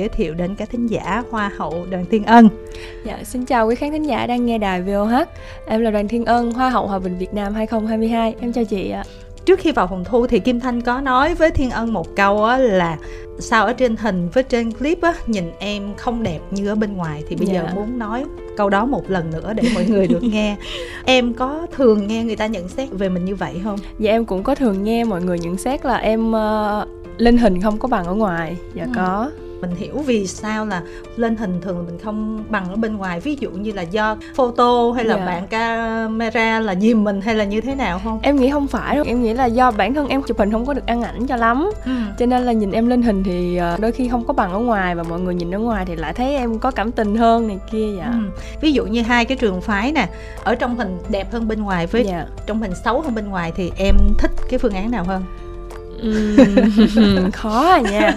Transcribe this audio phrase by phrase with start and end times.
[0.00, 2.48] giới thiệu đến các thính giả Hoa hậu Đoàn Thiên Ân.
[3.04, 5.28] Dạ, xin chào quý khán thính giả đang nghe đài VOH.
[5.66, 8.34] Em là Đoàn Thiên Ân, Hoa hậu Hòa bình Việt Nam 2022.
[8.40, 9.04] Em chào chị ạ.
[9.44, 12.44] Trước khi vào phòng thu thì Kim Thanh có nói với Thiên Ân một câu
[12.44, 12.98] á là
[13.38, 16.96] sao ở trên hình với trên clip á nhìn em không đẹp như ở bên
[16.96, 17.52] ngoài thì bây dạ.
[17.54, 18.24] giờ muốn nói
[18.56, 20.56] câu đó một lần nữa để mọi người được nghe
[21.04, 24.24] em có thường nghe người ta nhận xét về mình như vậy không dạ em
[24.24, 27.88] cũng có thường nghe mọi người nhận xét là em uh, lên hình không có
[27.88, 28.90] bằng ở ngoài dạ ừ.
[28.96, 30.82] có mình hiểu vì sao là
[31.16, 34.92] lên hình thường mình không bằng ở bên ngoài ví dụ như là do photo
[34.94, 35.26] hay là yeah.
[35.26, 35.32] Dạ.
[35.32, 38.96] bạn camera là dìm mình hay là như thế nào không em nghĩ không phải
[38.96, 41.26] đâu em nghĩ là do bản thân em chụp hình không có được ăn ảnh
[41.26, 41.90] cho lắm ừ.
[42.18, 44.58] cho nên là nhìn em lên hình thì ờ, đôi khi không có bằng ở
[44.58, 47.48] ngoài và mọi người nhìn ở ngoài thì lại thấy em có cảm tình hơn
[47.48, 48.42] này kia vậy ừ.
[48.60, 50.08] ví dụ như hai cái trường phái nè
[50.44, 52.26] ở trong hình đẹp hơn bên ngoài với yeah.
[52.28, 52.42] Dạ.
[52.46, 55.24] trong hình xấu hơn bên ngoài thì em thích cái phương án nào hơn
[57.32, 58.16] khó à nha.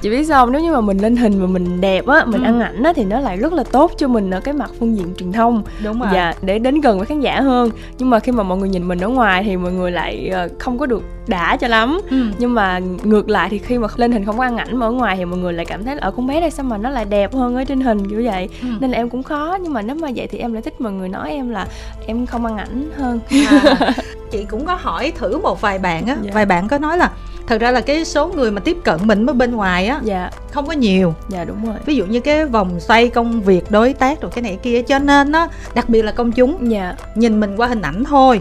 [0.00, 0.52] Chị biết sao không?
[0.52, 2.46] Nếu như mà mình lên hình mà mình đẹp á mình ừ.
[2.46, 4.96] ăn ảnh á thì nó lại rất là tốt cho mình ở cái mặt phương
[4.96, 5.62] diện truyền thông.
[5.84, 6.08] Đúng rồi.
[6.12, 7.70] Dạ để đến gần với khán giả hơn.
[7.98, 10.48] Nhưng mà khi mà mọi người nhìn mình ở ngoài thì mọi người lại ờ,
[10.58, 12.00] không có được đã cho lắm.
[12.10, 12.16] Ừ.
[12.38, 14.90] nhưng mà ngược lại thì khi mà lên hình không có ăn ảnh mà ở
[14.90, 16.90] ngoài thì mọi người lại cảm thấy là ở con bé đây sao mà nó
[16.90, 18.10] lại đẹp hơn ở trên hình?
[18.10, 18.48] kiểu vậy.
[18.62, 18.68] Ừ.
[18.80, 20.92] nên là em cũng khó nhưng mà nếu mà vậy thì em lại thích mọi
[20.92, 21.66] người nói em là
[22.06, 23.20] em không ăn ảnh hơn.
[23.50, 23.92] À,
[24.30, 26.30] chị cũng có hỏi thử một vài bạn á dạ.
[26.34, 27.10] vài bạn có nói là
[27.46, 30.30] thật ra là cái số người mà tiếp cận mình ở bên ngoài á dạ.
[30.52, 31.14] không có nhiều.
[31.28, 31.76] Dạ đúng rồi.
[31.86, 34.98] Ví dụ như cái vòng xoay công việc đối tác rồi cái này kia cho
[34.98, 36.94] nên á đặc biệt là công chúng dạ.
[37.14, 38.40] nhìn mình qua hình ảnh thôi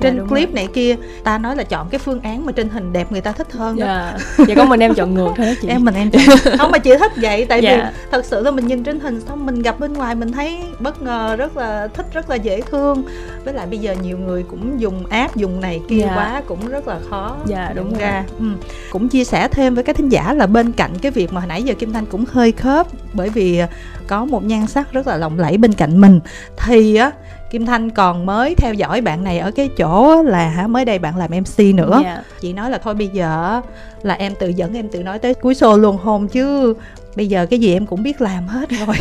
[0.00, 0.54] trên dạ, clip rồi.
[0.54, 3.32] này kia ta nói là chọn cái phương án mà trên hình đẹp người ta
[3.32, 4.18] thích hơn đó dạ.
[4.46, 6.22] vậy có mình em chọn ngược thôi đó chị em mình em chọn
[6.58, 7.76] không mà chị thích vậy tại dạ.
[7.76, 10.62] vì thật sự là mình nhìn trên hình xong mình gặp bên ngoài mình thấy
[10.78, 13.02] bất ngờ rất là thích rất là dễ thương
[13.44, 16.14] với lại bây giờ nhiều người cũng dùng app dùng này kia dạ.
[16.14, 18.44] quá cũng rất là khó dạ đúng ra ừ.
[18.90, 21.48] cũng chia sẻ thêm với các thính giả là bên cạnh cái việc mà hồi
[21.48, 23.62] nãy giờ kim thanh cũng hơi khớp bởi vì
[24.06, 26.20] có một nhan sắc rất là lộng lẫy bên cạnh mình
[26.56, 27.10] thì á
[27.54, 31.16] Kim Thanh còn mới theo dõi bạn này ở cái chỗ là mới đây bạn
[31.16, 32.00] làm MC nữa.
[32.04, 32.16] Yeah.
[32.16, 32.22] Dạ.
[32.40, 33.60] Chị nói là thôi bây giờ
[34.02, 36.74] là em tự dẫn em tự nói tới cuối show luôn hôn chứ
[37.16, 38.96] bây giờ cái gì em cũng biết làm hết rồi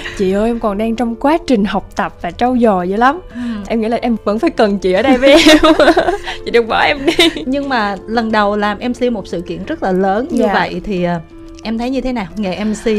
[0.18, 3.20] chị ơi em còn đang trong quá trình học tập và trau dồi dữ lắm
[3.34, 3.40] ừ.
[3.66, 5.58] em nghĩ là em vẫn phải cần chị ở đây với em
[6.44, 9.82] chị đừng bỏ em đi nhưng mà lần đầu làm mc một sự kiện rất
[9.82, 10.54] là lớn như yeah.
[10.54, 10.60] Dạ.
[10.60, 11.20] vậy thì à,
[11.62, 12.90] em thấy như thế nào nghề mc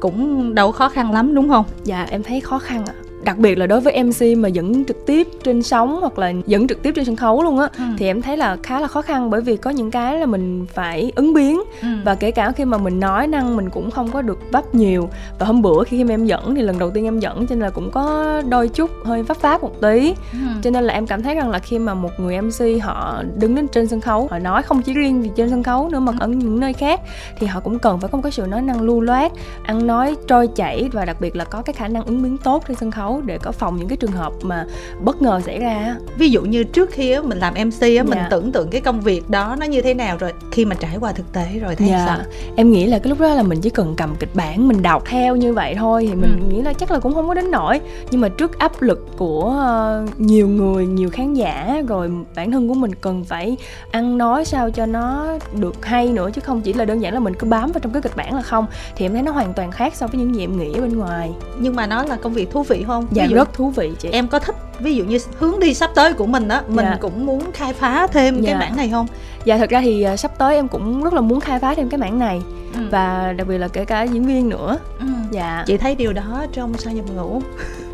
[0.00, 3.38] cũng đâu khó khăn lắm đúng không dạ em thấy khó khăn ạ à đặc
[3.38, 6.82] biệt là đối với mc mà dẫn trực tiếp trên sóng hoặc là dẫn trực
[6.82, 7.84] tiếp trên sân khấu luôn á ừ.
[7.98, 10.66] thì em thấy là khá là khó khăn bởi vì có những cái là mình
[10.66, 11.88] phải ứng biến ừ.
[12.04, 15.08] và kể cả khi mà mình nói năng mình cũng không có được vấp nhiều
[15.38, 17.70] và hôm bữa khi em dẫn thì lần đầu tiên em dẫn cho nên là
[17.70, 20.38] cũng có đôi chút hơi vấp váp một tí ừ.
[20.62, 23.54] cho nên là em cảm thấy rằng là khi mà một người mc họ đứng
[23.54, 26.12] đến trên sân khấu họ nói không chỉ riêng vì trên sân khấu nữa mà
[26.20, 27.00] ở những nơi khác
[27.38, 30.16] thì họ cũng cần phải có một cái sự nói năng lưu loát ăn nói
[30.28, 32.90] trôi chảy và đặc biệt là có cái khả năng ứng biến tốt trên sân
[32.90, 34.66] khấu để có phòng những cái trường hợp mà
[35.04, 38.18] bất ngờ xảy ra ví dụ như trước khi á, mình làm mc á, mình
[38.18, 38.28] dạ.
[38.30, 41.12] tưởng tượng cái công việc đó nó như thế nào rồi khi mà trải qua
[41.12, 42.04] thực tế rồi thấy dạ.
[42.06, 42.18] sao
[42.56, 45.02] em nghĩ là cái lúc đó là mình chỉ cần cầm kịch bản mình đọc
[45.06, 46.54] theo như vậy thôi thì mình ừ.
[46.54, 47.80] nghĩ là chắc là cũng không có đến nổi
[48.10, 49.56] nhưng mà trước áp lực của
[50.04, 53.56] uh, nhiều người nhiều khán giả rồi bản thân của mình cần phải
[53.90, 55.26] ăn nói sao cho nó
[55.60, 57.92] được hay nữa chứ không chỉ là đơn giản là mình cứ bám vào trong
[57.92, 60.34] cái kịch bản là không thì em thấy nó hoàn toàn khác so với những
[60.34, 62.97] gì em nghĩ ở bên ngoài nhưng mà nó là công việc thú vị không
[63.10, 65.90] dạ dụ, rất thú vị chị em có thích ví dụ như hướng đi sắp
[65.94, 66.98] tới của mình á mình dạ.
[67.00, 68.50] cũng muốn khai phá thêm dạ.
[68.50, 69.06] cái mảng này không
[69.44, 71.88] dạ thật ra thì uh, sắp tới em cũng rất là muốn khai phá thêm
[71.88, 72.42] cái mảng này
[72.78, 72.84] ừ.
[72.90, 74.78] và đặc biệt là kể cả diễn viên nữa.
[75.00, 75.06] Ừ.
[75.30, 75.64] dạ.
[75.66, 77.42] Chị thấy điều đó trong sao nhập ngủ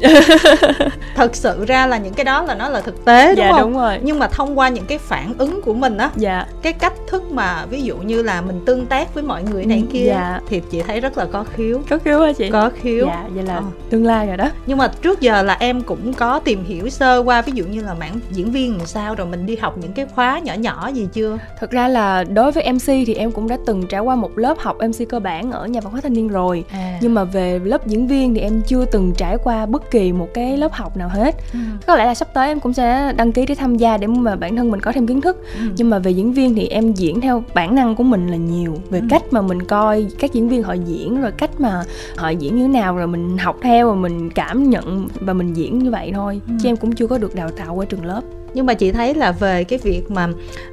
[1.15, 3.61] thật sự ra là những cái đó là nó là thực tế đúng dạ, không?
[3.61, 3.99] đúng rồi.
[4.03, 6.47] Nhưng mà thông qua những cái phản ứng của mình á dạ.
[6.63, 9.79] cái cách thức mà ví dụ như là mình tương tác với mọi người này
[9.79, 10.41] ừ, kia dạ.
[10.49, 11.81] thì chị thấy rất là có khiếu.
[11.91, 12.51] Có khiếu hả chị?
[12.51, 13.07] Có khiếu.
[13.07, 13.63] Dạ vậy là ờ.
[13.91, 14.51] tương lai rồi đó.
[14.67, 17.83] Nhưng mà trước giờ là em cũng có tìm hiểu sơ qua ví dụ như
[17.83, 20.91] là mảng diễn viên làm sao rồi mình đi học những cái khóa nhỏ nhỏ
[20.95, 21.39] gì chưa?
[21.61, 24.59] Thực ra là đối với mc thì em cũng đã từng trải qua một lớp
[24.59, 26.99] học mc cơ bản ở nhà văn hóa thanh niên rồi à.
[27.03, 30.29] nhưng mà về lớp diễn viên thì em chưa từng trải qua bất kỳ một
[30.35, 31.59] cái lớp học nào hết ừ.
[31.87, 34.37] có lẽ là sắp tới em cũng sẽ đăng ký để tham gia để mà
[34.37, 35.61] bản thân mình có thêm kiến thức ừ.
[35.77, 38.77] nhưng mà về diễn viên thì em diễn theo bản năng của mình là nhiều
[38.91, 39.07] về ừ.
[39.11, 41.83] cách mà mình coi các diễn viên họ diễn rồi cách mà
[42.17, 45.55] họ diễn như thế nào rồi mình học theo và mình cảm nhận và mình
[45.55, 46.55] diễn như vậy thôi ừ.
[46.63, 48.23] chứ em cũng chưa có được đào tạo qua trường lớp
[48.55, 50.29] nhưng mà chị thấy là về cái việc mà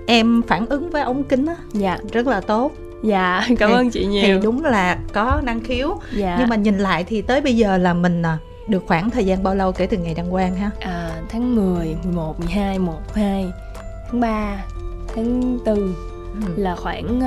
[0.08, 2.72] em phản ứng với ống kính á dạ rất là tốt
[3.04, 4.24] dạ cảm thì, ơn chị nhiều.
[4.24, 6.00] thì đúng là có năng khiếu.
[6.16, 6.36] Dạ.
[6.40, 8.38] nhưng mà nhìn lại thì tới bây giờ là mình à,
[8.68, 10.72] được khoảng thời gian bao lâu kể từ ngày đăng quang ha?
[10.80, 13.52] À, tháng 10, 11, 12, 1, 2
[14.12, 14.64] tháng 3
[15.16, 16.54] tháng 4 ừ.
[16.56, 17.22] là khoảng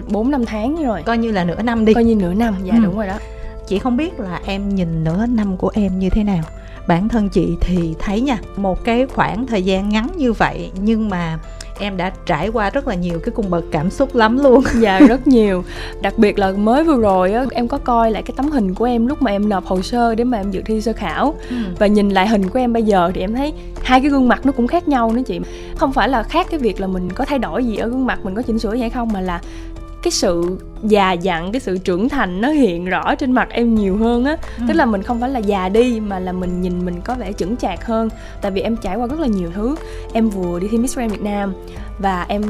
[0.00, 1.02] uh, 4 năm tháng rồi.
[1.02, 1.94] Coi như là nửa năm đi.
[1.94, 2.80] Coi như nửa năm dạ ừ.
[2.84, 3.18] đúng rồi đó.
[3.66, 6.42] Chị không biết là em nhìn nửa năm của em như thế nào.
[6.86, 11.08] Bản thân chị thì thấy nha một cái khoảng thời gian ngắn như vậy nhưng
[11.08, 11.38] mà
[11.82, 14.64] em đã trải qua rất là nhiều cái cung bậc cảm xúc lắm luôn.
[14.80, 15.64] Dạ rất nhiều.
[16.00, 18.84] Đặc biệt là mới vừa rồi á em có coi lại cái tấm hình của
[18.84, 21.34] em lúc mà em nộp hồ sơ để mà em dự thi sơ khảo.
[21.50, 21.56] Ừ.
[21.78, 23.52] và nhìn lại hình của em bây giờ thì em thấy
[23.82, 25.40] hai cái gương mặt nó cũng khác nhau nữa chị.
[25.76, 28.18] Không phải là khác cái việc là mình có thay đổi gì ở gương mặt
[28.24, 29.40] mình có chỉnh sửa gì hay không mà là
[30.02, 33.96] cái sự già dặn cái sự trưởng thành nó hiện rõ trên mặt em nhiều
[33.96, 34.36] hơn á.
[34.58, 34.64] Ừ.
[34.68, 37.32] tức là mình không phải là già đi mà là mình nhìn mình có vẻ
[37.32, 38.08] chững chạc hơn.
[38.40, 39.76] Tại vì em trải qua rất là nhiều thứ.
[40.12, 41.54] Em vừa đi thi Miss Grand Việt Nam
[41.98, 42.42] và em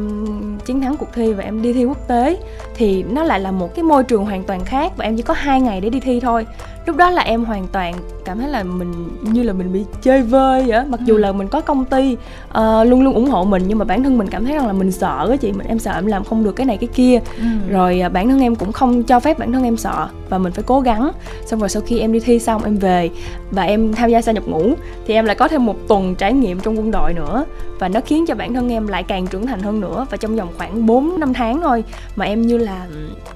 [0.65, 2.39] chiến thắng cuộc thi và em đi thi quốc tế
[2.75, 5.35] thì nó lại là một cái môi trường hoàn toàn khác và em chỉ có
[5.35, 6.47] hai ngày để đi thi thôi
[6.87, 7.95] lúc đó là em hoàn toàn
[8.25, 11.21] cảm thấy là mình như là mình bị chơi vơi vậy mặc dù ừ.
[11.21, 12.17] là mình có công ty
[12.49, 14.73] uh, luôn luôn ủng hộ mình nhưng mà bản thân mình cảm thấy rằng là
[14.73, 17.21] mình sợ á chị mình em sợ em làm không được cái này cái kia
[17.39, 17.45] ừ.
[17.69, 20.53] rồi uh, bản thân em cũng không cho phép bản thân em sợ và mình
[20.53, 21.13] phải cố gắng
[21.47, 23.11] xong rồi sau khi em đi thi xong em về
[23.51, 24.75] và em tham gia sa nhập ngũ
[25.07, 27.45] thì em lại có thêm một tuần trải nghiệm trong quân đội nữa
[27.79, 30.37] và nó khiến cho bản thân em lại càng trưởng thành hơn nữa và trong
[30.37, 31.85] vòng khoảng 4 năm tháng thôi
[32.17, 32.87] mà em như là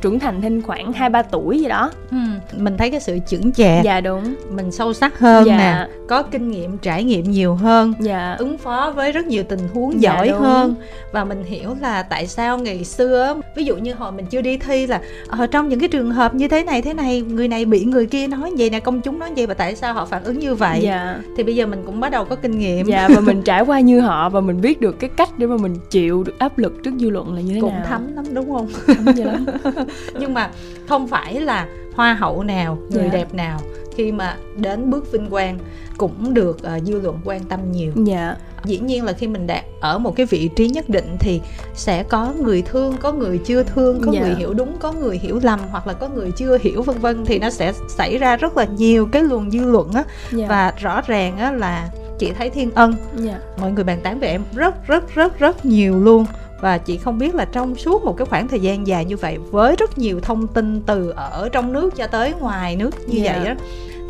[0.00, 2.16] trưởng thành thêm khoảng hai ba tuổi gì đó ừ.
[2.56, 5.56] mình thấy cái sự chững chạc dạ đúng mình sâu sắc hơn dạ.
[5.56, 8.36] nè có kinh nghiệm trải nghiệm nhiều hơn dạ.
[8.38, 10.40] ứng phó với rất nhiều tình huống dạ, giỏi đúng.
[10.40, 10.74] hơn
[11.12, 14.56] và mình hiểu là tại sao ngày xưa ví dụ như hồi mình chưa đi
[14.56, 17.48] thi là ở ờ, trong những cái trường hợp như thế này thế này người
[17.48, 20.06] này bị người kia nói vậy nè công chúng nói vậy và tại sao họ
[20.06, 21.18] phản ứng như vậy dạ.
[21.36, 23.80] thì bây giờ mình cũng bắt đầu có kinh nghiệm dạ và mình trải qua
[23.80, 26.82] như họ và mình biết được cái cách để mà mình chịu được áp lực
[26.82, 29.46] trước dư luận là như thế cũng nào cũng thấm lắm đúng không thấm lắm
[30.20, 30.50] nhưng mà
[30.88, 31.66] không phải là
[31.96, 33.12] hoa hậu nào người yeah.
[33.12, 33.18] Dạ.
[33.18, 33.60] đẹp nào
[33.96, 35.58] khi mà đến bước vinh quang
[35.98, 38.38] cũng được uh, dư luận quan tâm nhiều dạ yeah.
[38.64, 41.40] dĩ nhiên là khi mình đạt ở một cái vị trí nhất định thì
[41.74, 44.24] sẽ có người thương có người chưa thương có yeah.
[44.24, 44.38] người dạ.
[44.38, 47.38] hiểu đúng có người hiểu lầm hoặc là có người chưa hiểu vân vân thì
[47.38, 50.32] nó sẽ xảy ra rất là nhiều cái luồng dư luận á yeah.
[50.32, 50.46] Dạ.
[50.48, 52.94] và rõ ràng á là chị thấy thiên ân
[53.24, 53.40] yeah.
[53.60, 56.26] mọi người bàn tán về em rất rất rất rất nhiều luôn
[56.60, 59.38] và chị không biết là trong suốt một cái khoảng thời gian dài như vậy
[59.50, 63.36] với rất nhiều thông tin từ ở trong nước cho tới ngoài nước như yeah.
[63.36, 63.60] vậy đó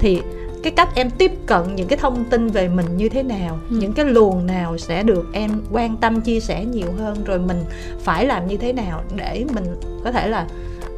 [0.00, 0.20] thì
[0.62, 3.76] cái cách em tiếp cận những cái thông tin về mình như thế nào ừ.
[3.80, 7.64] những cái luồng nào sẽ được em quan tâm chia sẻ nhiều hơn rồi mình
[8.00, 9.64] phải làm như thế nào để mình
[10.04, 10.46] có thể là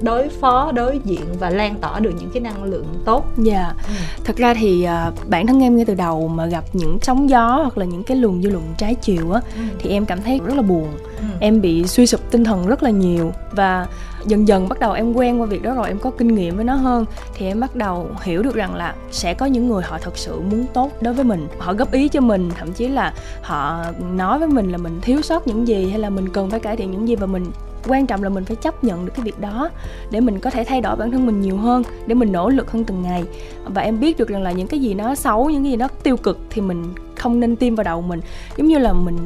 [0.03, 3.77] đối phó đối diện và lan tỏa được những cái năng lượng tốt dạ yeah.
[3.89, 3.95] ừ.
[4.25, 7.59] thật ra thì uh, bản thân em ngay từ đầu mà gặp những sóng gió
[7.63, 9.63] hoặc là những cái luồng dư luận trái chiều á ừ.
[9.79, 11.25] thì em cảm thấy rất là buồn ừ.
[11.41, 13.87] em bị suy sụp tinh thần rất là nhiều và
[14.27, 16.65] dần dần bắt đầu em quen qua việc đó rồi em có kinh nghiệm với
[16.65, 17.05] nó hơn
[17.35, 20.41] thì em bắt đầu hiểu được rằng là sẽ có những người họ thật sự
[20.41, 24.39] muốn tốt đối với mình họ góp ý cho mình thậm chí là họ nói
[24.39, 26.91] với mình là mình thiếu sót những gì hay là mình cần phải cải thiện
[26.91, 27.45] những gì và mình
[27.89, 29.71] quan trọng là mình phải chấp nhận được cái việc đó
[30.11, 32.71] để mình có thể thay đổi bản thân mình nhiều hơn, để mình nỗ lực
[32.71, 33.25] hơn từng ngày.
[33.65, 35.89] Và em biết được rằng là những cái gì nó xấu, những cái gì nó
[36.03, 36.85] tiêu cực thì mình
[37.17, 38.21] không nên tiêm vào đầu mình.
[38.57, 39.17] Giống như là mình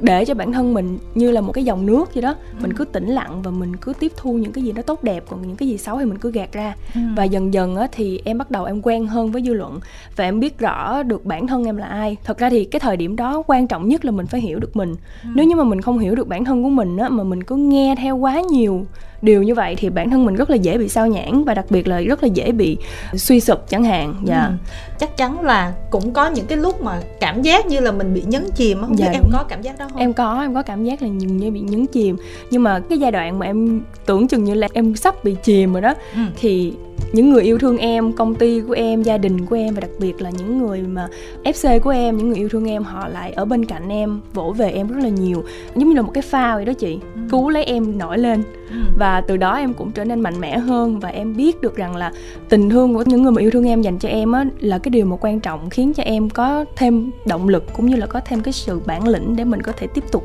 [0.00, 2.58] để cho bản thân mình như là một cái dòng nước vậy đó ừ.
[2.62, 5.24] mình cứ tĩnh lặng và mình cứ tiếp thu những cái gì nó tốt đẹp
[5.28, 7.00] còn những cái gì xấu thì mình cứ gạt ra ừ.
[7.16, 9.80] và dần dần á thì em bắt đầu em quen hơn với dư luận
[10.16, 12.96] và em biết rõ được bản thân em là ai thật ra thì cái thời
[12.96, 15.28] điểm đó quan trọng nhất là mình phải hiểu được mình ừ.
[15.34, 17.56] nếu như mà mình không hiểu được bản thân của mình á mà mình cứ
[17.56, 18.86] nghe theo quá nhiều
[19.22, 21.64] điều như vậy thì bản thân mình rất là dễ bị sao nhãn và đặc
[21.70, 22.76] biệt là rất là dễ bị
[23.14, 24.52] suy sụp chẳng hạn dạ ừ.
[24.98, 28.22] chắc chắn là cũng có những cái lúc mà cảm giác như là mình bị
[28.26, 30.62] nhấn chìm không dạ, biết em có cảm giác đó không em có em có
[30.62, 32.16] cảm giác là nhìn như bị nhấn chìm
[32.50, 35.72] nhưng mà cái giai đoạn mà em tưởng chừng như là em sắp bị chìm
[35.72, 36.20] rồi đó ừ.
[36.40, 36.72] thì
[37.12, 39.90] những người yêu thương em công ty của em gia đình của em và đặc
[39.98, 41.08] biệt là những người mà
[41.44, 44.54] fc của em những người yêu thương em họ lại ở bên cạnh em vỗ
[44.58, 47.20] về em rất là nhiều giống như là một cái phao vậy đó chị ừ.
[47.30, 48.76] cứu lấy em nổi lên ừ.
[48.98, 51.96] và từ đó em cũng trở nên mạnh mẽ hơn và em biết được rằng
[51.96, 52.12] là
[52.48, 54.90] tình thương của những người mà yêu thương em dành cho em á là cái
[54.90, 58.20] điều mà quan trọng khiến cho em có thêm động lực cũng như là có
[58.24, 60.24] thêm cái sự bản lĩnh để mình có thể tiếp tục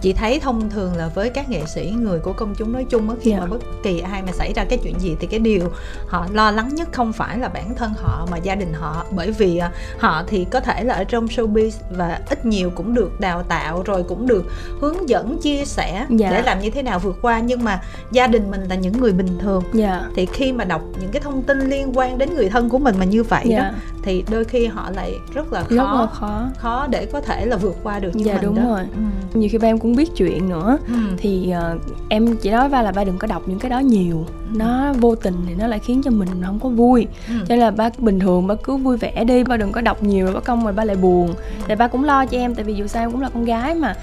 [0.00, 3.10] chị thấy thông thường là với các nghệ sĩ người của công chúng nói chung
[3.10, 3.40] á khi yeah.
[3.40, 3.46] Dạ.
[3.46, 5.68] mà bất kỳ ai mà xảy ra cái chuyện gì thì cái điều
[6.14, 9.30] họ lo lắng nhất không phải là bản thân họ mà gia đình họ bởi
[9.30, 13.20] vì à, họ thì có thể là ở trong showbiz và ít nhiều cũng được
[13.20, 14.44] đào tạo rồi cũng được
[14.80, 16.06] hướng dẫn chia sẻ.
[16.10, 16.30] Dạ.
[16.30, 19.12] để làm như thế nào vượt qua nhưng mà gia đình mình là những người
[19.12, 19.64] bình thường.
[19.72, 20.02] Dạ.
[20.16, 22.94] thì khi mà đọc những cái thông tin liên quan đến người thân của mình
[22.98, 23.62] mà như vậy yeah.
[23.62, 27.20] đó thì đôi khi họ lại rất là khó rất là khó khó để có
[27.20, 28.62] thể là vượt qua được như dạ mình đúng đó.
[28.62, 29.38] rồi ừ.
[29.38, 30.94] nhiều khi ba em cũng biết chuyện nữa Ừ.
[31.16, 34.26] thì uh, em chỉ nói ba là ba đừng có đọc những cái đó nhiều
[34.52, 37.06] nó vô tình thì nó lại khiến cho mình không có vui.
[37.28, 37.34] Ừ.
[37.38, 40.02] cho nên là ba bình thường ba cứ vui vẻ đi ba đừng có đọc
[40.02, 41.34] nhiều ba công rồi ba lại buồn.
[41.68, 43.74] Tại ba cũng lo cho em tại vì dù sao em cũng là con gái
[43.74, 43.94] mà.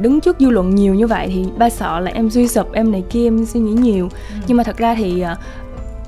[0.00, 2.92] Đứng trước dư luận nhiều như vậy thì ba sợ là em suy sụp em
[2.92, 4.08] này kia em suy nghĩ nhiều.
[4.46, 5.36] Nhưng mà thật ra thì ờ,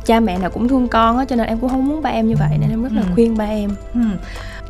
[0.04, 2.28] cha mẹ nào cũng thương con á cho nên em cũng không muốn ba em
[2.28, 3.08] như vậy nên em rất là Ừ.
[3.14, 3.70] khuyên ba em.
[3.94, 4.00] Ừ.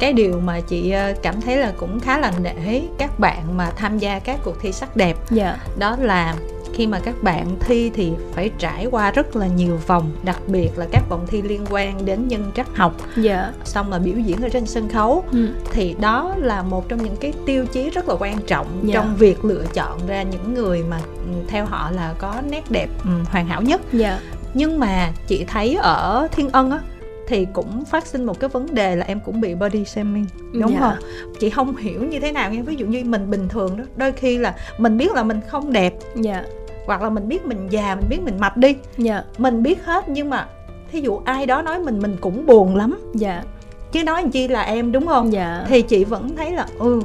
[0.01, 3.71] Cái điều mà chị ờ, cảm thấy là cũng khá là nể các bạn mà
[3.77, 5.57] tham gia các cuộc thi sắc đẹp dạ.
[5.79, 6.35] đó là
[6.75, 10.71] khi mà các bạn thi thì phải trải qua rất là nhiều vòng đặc biệt
[10.77, 14.43] là các vòng thi liên quan đến nhân trắc học dạ xong là biểu diễn
[14.43, 15.49] ở trên sân khấu ừ.
[15.73, 18.95] thì đó là một trong những cái tiêu chí rất là quan trọng Dạ.
[18.95, 22.89] trong việc lựa chọn ra những người mà ừ, theo họ là có nét đẹp
[23.05, 24.19] ừ, hoàn hảo nhất dạ
[24.55, 26.79] nhưng mà chị thấy ở thiên ân á
[27.29, 30.27] thì cũng phát sinh một cái vấn đề là em cũng bị body shaming.
[30.53, 30.79] Đúng Dạ.
[30.81, 30.95] không?
[31.41, 32.63] Chị không hiểu như thế nào nha.
[32.67, 35.73] Ví dụ như mình bình thường đó đôi khi là mình biết là mình không
[35.73, 35.95] đẹp.
[36.17, 36.45] Dạ.
[36.87, 38.77] Hoặc là mình biết mình già mình biết mình mập đi.
[38.99, 39.23] Dạ.
[39.39, 40.47] Mình biết hết nhưng mà
[40.93, 42.99] thí dụ ai đó nói mình mình cũng buồn lắm.
[43.15, 43.43] Dạ.
[43.93, 45.33] Chứ nói chi là em đúng không?
[45.33, 45.65] Dạ.
[45.69, 47.01] Thì chị vẫn thấy là ừ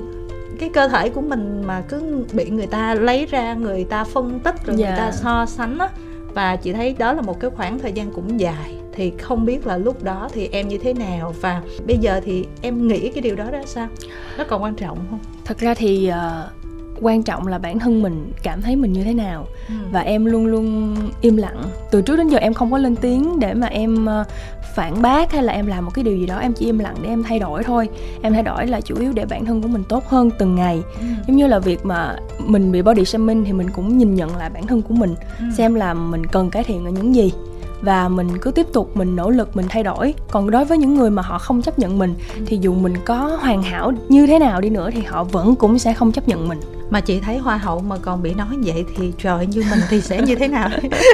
[0.60, 4.40] cái cơ thể của mình mà cứ bị người ta lấy ra người ta phân
[4.40, 4.88] tích rồi Dạ.
[4.90, 5.90] người ta so sánh á
[6.34, 9.68] và chị thấy đó là một cái khoảng thời gian cũng dài thì không biết
[9.68, 13.22] là lúc đó thì em như thế nào và bây giờ thì em nghĩ cái
[13.22, 13.88] điều đó ra sao?
[14.38, 15.20] Nó còn quan trọng không?
[15.46, 16.50] Thật ra thì ờ,
[17.02, 19.48] quan trọng là bản thân mình cảm thấy mình như thế nào
[19.92, 21.64] và em luôn luôn im lặng.
[21.92, 24.24] Từ trước đến giờ em không có lên tiếng để mà em ờ,
[24.76, 26.96] phản bác hay là em làm một cái điều gì đó em chỉ im lặng
[27.02, 27.90] để em thay đổi thôi.
[28.22, 30.82] Em thay đổi là chủ yếu để bản thân của mình tốt hơn từng ngày.
[31.00, 31.06] Ừ.
[31.28, 34.50] giống như là việc mà mình bị body shaming thì mình cũng nhìn nhận lại
[34.54, 35.46] bản thân của mình Ừ.
[35.58, 37.32] xem là mình cần cải thiện ở những gì
[37.82, 40.14] và mình cứ tiếp tục mình nỗ lực, mình thay đổi.
[40.32, 43.38] Còn đối với những người mà họ không chấp nhận mình, thì dù mình có
[43.42, 46.50] hoàn hảo như thế nào đi nữa, thì họ vẫn cũng sẽ không chấp nhận
[46.50, 46.60] mình
[46.92, 50.02] mà chị thấy hoa hậu mà còn bị nói vậy thì trời như mình thì
[50.02, 50.70] sẽ như thế nào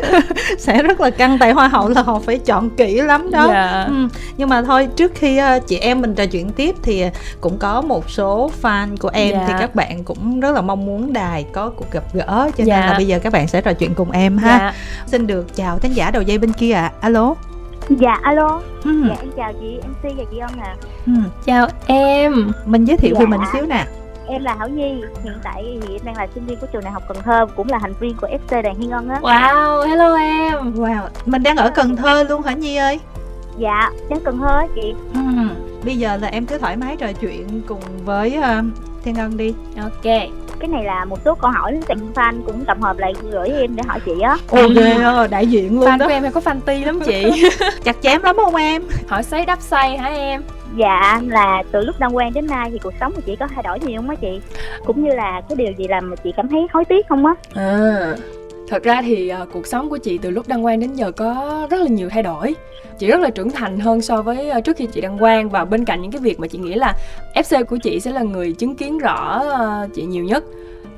[0.58, 3.84] sẽ rất là căng tại hoa hậu là họ phải chọn kỹ lắm đó Dạ.
[3.88, 4.08] ừ.
[4.38, 7.10] nhưng mà thôi trước khi ờ, chị em mình trò chuyện tiếp thì ờ,
[7.42, 9.44] cũng có một số fan của em Dạ.
[9.48, 12.26] thì các bạn cũng rất là mong muốn đài có cuộc gặp gỡ
[12.58, 12.86] cho nên Dạ.
[12.86, 14.74] là bây giờ các bạn sẽ trò chuyện cùng em ha dạ
[15.06, 17.36] xin được chào khán giả đầu dây bên kia ạ alo
[17.90, 18.92] Dạ alo, ừ.
[19.10, 21.12] dạ em chào chị MC và chị Ân à Ừ.
[21.46, 23.38] chào em mình giới thiệu về Dạ.
[23.38, 23.86] mình xíu nè
[24.28, 26.94] Em là Hảo Nhi, hiện tại thì em đang là sinh viên của trường đại
[26.94, 29.20] học Cần Thơ Cũng là thành viên của FC Đàn Hiên Ân á.
[29.22, 30.74] Wow hello em.
[30.74, 33.00] Wow mình đang ở Cần Thơ luôn hả Nhi ơi?
[33.58, 34.94] Dạ, đang Cần Thơ á chị.
[35.14, 35.20] Ừ.
[35.86, 38.62] bây giờ là em cứ thoải mái trò chuyện cùng với ờ,
[39.04, 39.54] Thiên Ân đi.
[39.82, 40.04] Ok.
[40.60, 43.76] Cái này là một số câu hỏi dành fan cũng tập hợp lại gửi em
[43.76, 44.38] để hỏi chị á.
[44.48, 46.06] Ồ ghê á, đại diện luôn fan đó.
[46.06, 47.50] của em hay có fan ti lắm chị.
[47.84, 48.84] Chặt chém lắm không em?
[49.08, 50.44] hỏi xoáy đắp xoay hả em
[50.78, 53.64] Dạ, là từ lúc đăng quen đến nay thì cuộc sống của chị có thay
[53.64, 54.42] đổi nhiều không á chị?
[54.86, 57.34] Cũng như là cái điều gì làm mà chị cảm thấy hối tiếc không á?
[57.54, 58.16] À,
[58.68, 61.68] thật ra thì uh, cuộc sống của chị từ lúc đăng quang đến giờ có
[61.70, 62.56] rất là nhiều thay đổi
[63.00, 65.66] chị rất là trưởng thành hơn so với uh, trước khi chị đăng quang và
[65.66, 66.94] bên cạnh những cái việc mà chị nghĩ là
[67.36, 70.44] fc của chị sẽ là người chứng kiến rõ uh, chị nhiều nhất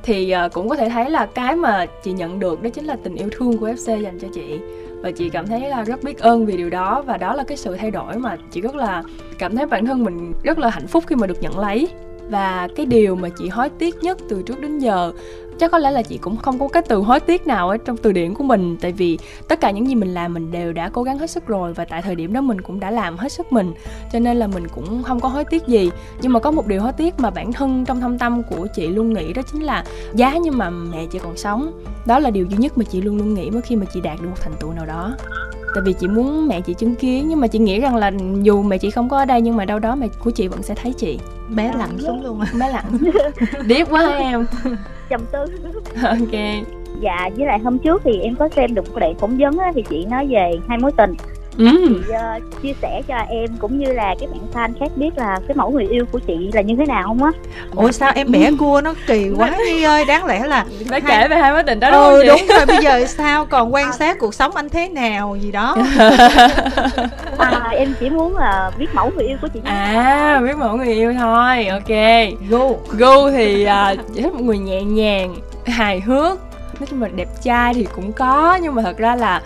[0.03, 2.97] thì uh, cũng có thể thấy là cái mà chị nhận được đó chính là
[3.03, 4.59] tình yêu thương của fc dành cho chị
[5.01, 7.57] và chị cảm thấy là rất biết ơn vì điều đó và đó là cái
[7.57, 9.03] sự thay đổi mà chị rất là
[9.37, 11.87] cảm thấy bản thân mình rất là hạnh phúc khi mà được nhận lấy
[12.29, 15.11] và cái điều mà chị hối tiếc nhất từ trước đến giờ,
[15.59, 17.97] chắc có lẽ là chị cũng không có cái từ hối tiếc nào ở trong
[17.97, 18.77] từ điển của mình.
[18.81, 19.17] Tại vì
[19.47, 21.85] tất cả những gì mình làm mình đều đã cố gắng hết sức rồi và
[21.85, 23.73] tại thời điểm đó mình cũng đã làm hết sức mình.
[24.13, 25.89] Cho nên là mình cũng không có hối tiếc gì.
[26.21, 28.87] Nhưng mà có một điều hối tiếc mà bản thân trong thâm tâm của chị
[28.87, 29.83] luôn nghĩ đó chính là
[30.13, 31.71] giá nhưng mà mẹ chị còn sống.
[32.05, 34.21] Đó là điều duy nhất mà chị luôn luôn nghĩ mỗi khi mà chị đạt
[34.21, 35.15] được một thành tựu nào đó
[35.75, 38.11] tại vì chị muốn mẹ chị chứng kiến nhưng mà chị nghĩ rằng là
[38.41, 40.63] dù mẹ chị không có ở đây nhưng mà đâu đó mẹ của chị vẫn
[40.63, 41.19] sẽ thấy chị.
[41.49, 42.97] Bé lặn xuống luôn à bé lặng
[43.67, 44.45] điếc quá em.
[45.09, 45.45] Chồng tư.
[46.03, 46.65] Ok.
[47.01, 49.71] Dạ, với lại hôm trước thì em có xem được một đoạn phỏng vấn á,
[49.75, 51.13] thì chị nói về hai mối tình
[51.59, 51.65] ừ.
[52.07, 55.39] chị ờ, chia sẻ cho em cũng như là các bạn fan khác biết là
[55.47, 57.31] cái mẫu người yêu của chị là như thế nào không á?
[57.75, 61.27] Ủa sao em bẻ cua nó kỳ quá Nhi ơi Đáng lẽ là bé kể
[61.27, 62.47] về hai mối tình đó đúng Ừ không chị?
[62.47, 63.45] đúng rồi bây giờ sao?
[63.45, 65.75] Còn quan sát cuộc sống anh thế nào gì đó?
[67.37, 70.93] À, em chỉ muốn là biết mẫu người yêu của chị à biết mẫu người
[70.93, 71.97] yêu thôi ok.
[72.49, 72.59] Go
[72.97, 75.35] gu thì à, chị thích một người nhẹ nhàng
[75.65, 76.39] hài hước.
[76.79, 79.41] Nói chung là đẹp trai thì cũng có nhưng mà thật ra là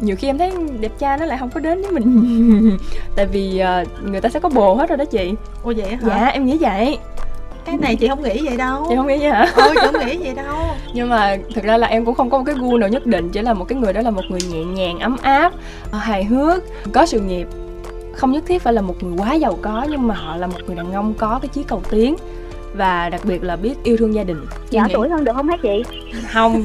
[0.00, 2.78] nhiều khi em thấy đẹp trai nó lại không có đến với mình.
[3.16, 5.34] Tại vì à, người ta sẽ có bồ hết rồi đó chị.
[5.62, 5.98] Ủa vậy hả?
[6.06, 6.98] dạ em nghĩ vậy.
[7.64, 8.86] Cái này chị không nghĩ vậy đâu.
[8.88, 9.52] Chị không nghĩ vậy hả?
[9.56, 10.56] Ôi chị không nghĩ vậy đâu.
[10.94, 13.28] Nhưng mà thực ra là em cũng không có một cái gu nào nhất định
[13.30, 15.52] chỉ là một cái người đó là một người nhẹ nhàng ấm áp
[15.90, 17.46] ờ, hài hước có sự nghiệp.
[18.14, 20.58] Không nhất thiết phải là một người quá giàu có nhưng mà họ là một
[20.66, 22.16] người đàn ông có cái chí cầu tiến
[22.74, 24.46] và đặc biệt là biết yêu thương gia đình.
[24.70, 24.94] Nhỏ nghĩ...
[24.94, 25.82] tuổi hơn được không hả chị?
[26.32, 26.64] Không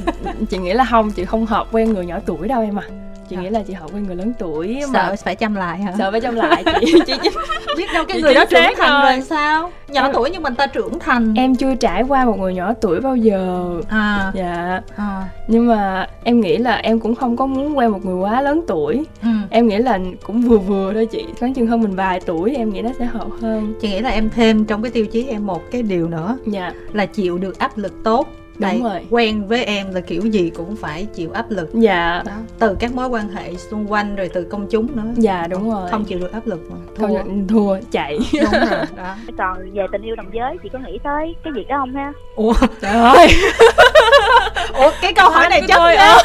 [0.49, 3.02] chị nghĩ là không chị không hợp quen người nhỏ tuổi đâu em à
[3.35, 5.93] chị nghĩ là chị hợp với người lớn tuổi mà sợ phải chăm lại hả?
[5.97, 7.29] Sợ phải chăm lại chị chị, chị
[7.77, 9.11] biết đâu cái người đó trưởng thành rồi.
[9.11, 9.71] rồi sao?
[9.87, 11.33] Nhỏ tuổi nhưng mình ta trưởng thành.
[11.33, 13.71] Em chưa trải qua một người nhỏ tuổi bao giờ.
[13.89, 14.31] À.
[14.35, 14.81] Dạ.
[14.95, 15.23] À.
[15.47, 18.61] nhưng mà em nghĩ là em cũng không có muốn quen một người quá lớn
[18.67, 19.05] tuổi.
[19.21, 19.29] Ừ.
[19.49, 21.25] em nghĩ là cũng vừa vừa thôi chị.
[21.39, 23.73] Khoảng chừng hơn mình vài tuổi em nghĩ nó sẽ hợp hơn.
[23.81, 26.73] Chị nghĩ là em thêm trong cái tiêu chí em một cái điều nữa dạ.
[26.93, 28.27] là chịu được áp lực tốt
[28.59, 29.01] Đúng rồi.
[29.09, 31.69] quen với em là kiểu gì cũng phải chịu áp lực.
[31.73, 32.21] Dạ.
[32.25, 32.31] Đó.
[32.59, 35.11] từ các mối quan hệ xung quanh rồi từ công chúng nữa.
[35.15, 35.89] Dạ đúng rồi.
[35.91, 36.77] không chịu được áp lực mà.
[36.95, 37.07] Thua.
[37.07, 38.19] không, thua chạy.
[38.33, 39.15] Đúng rồi đó.
[39.37, 42.13] Còn về tình yêu đồng giới thì có nghĩ tới cái việc đó không ha?
[42.35, 42.53] Ủa?
[42.81, 43.27] Trời ơi.
[44.73, 46.17] Ủa cái câu hỏi này chất nha.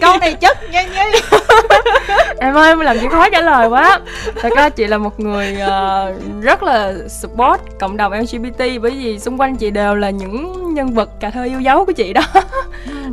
[0.00, 1.20] câu này chất nha nhi
[2.40, 4.00] em ơi em làm chị khó trả lời quá.
[4.42, 9.18] Thật ra chị là một người uh, rất là support cộng đồng lgbt bởi vì
[9.18, 12.22] xung quanh chị đều là những nhân vật cà thơ yêu dấu của chị đó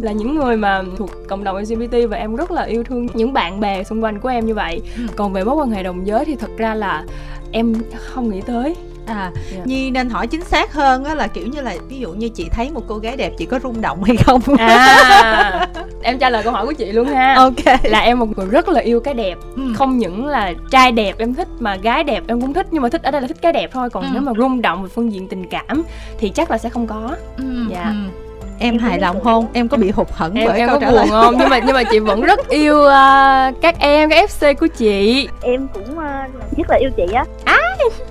[0.02, 3.34] là những người mà thuộc cộng đồng lgbt và em rất là yêu thương những
[3.34, 5.04] bạn bè xung quanh của em như vậy ừ.
[5.16, 7.04] còn về mối quan hệ đồng giới thì thật ra là
[7.52, 9.34] em không nghĩ tới à yeah.
[9.52, 9.62] Dạ.
[9.66, 12.50] nhi nên hỏi chính xác hơn á là kiểu như là ví dụ như chị
[12.52, 15.68] thấy một cô gái đẹp chị có rung động hay không à
[16.02, 18.70] em trả lời câu hỏi của chị luôn ha ok là em một người rất
[18.70, 19.62] là yêu cái đẹp ừ.
[19.76, 22.90] không những là trai đẹp em thích mà gái đẹp em cũng thích nhưng mà
[22.90, 24.10] thích ở đây là thích cái đẹp thôi còn ừ.
[24.14, 25.84] nếu mà rung động về phương diện tình cảm
[26.18, 27.44] thì chắc là sẽ không có ừ.
[27.70, 28.23] dạ ừ
[28.60, 29.48] em hài lòng không?
[29.54, 31.36] Em có bị hụt hẫng em, bởi em câu có buồn không?
[31.40, 35.28] Nhưng mà nhưng mà chị vẫn rất yêu uh, các em các fc của chị.
[35.42, 37.26] Em cũng uh, rất là yêu chị á.
[37.46, 37.60] Á!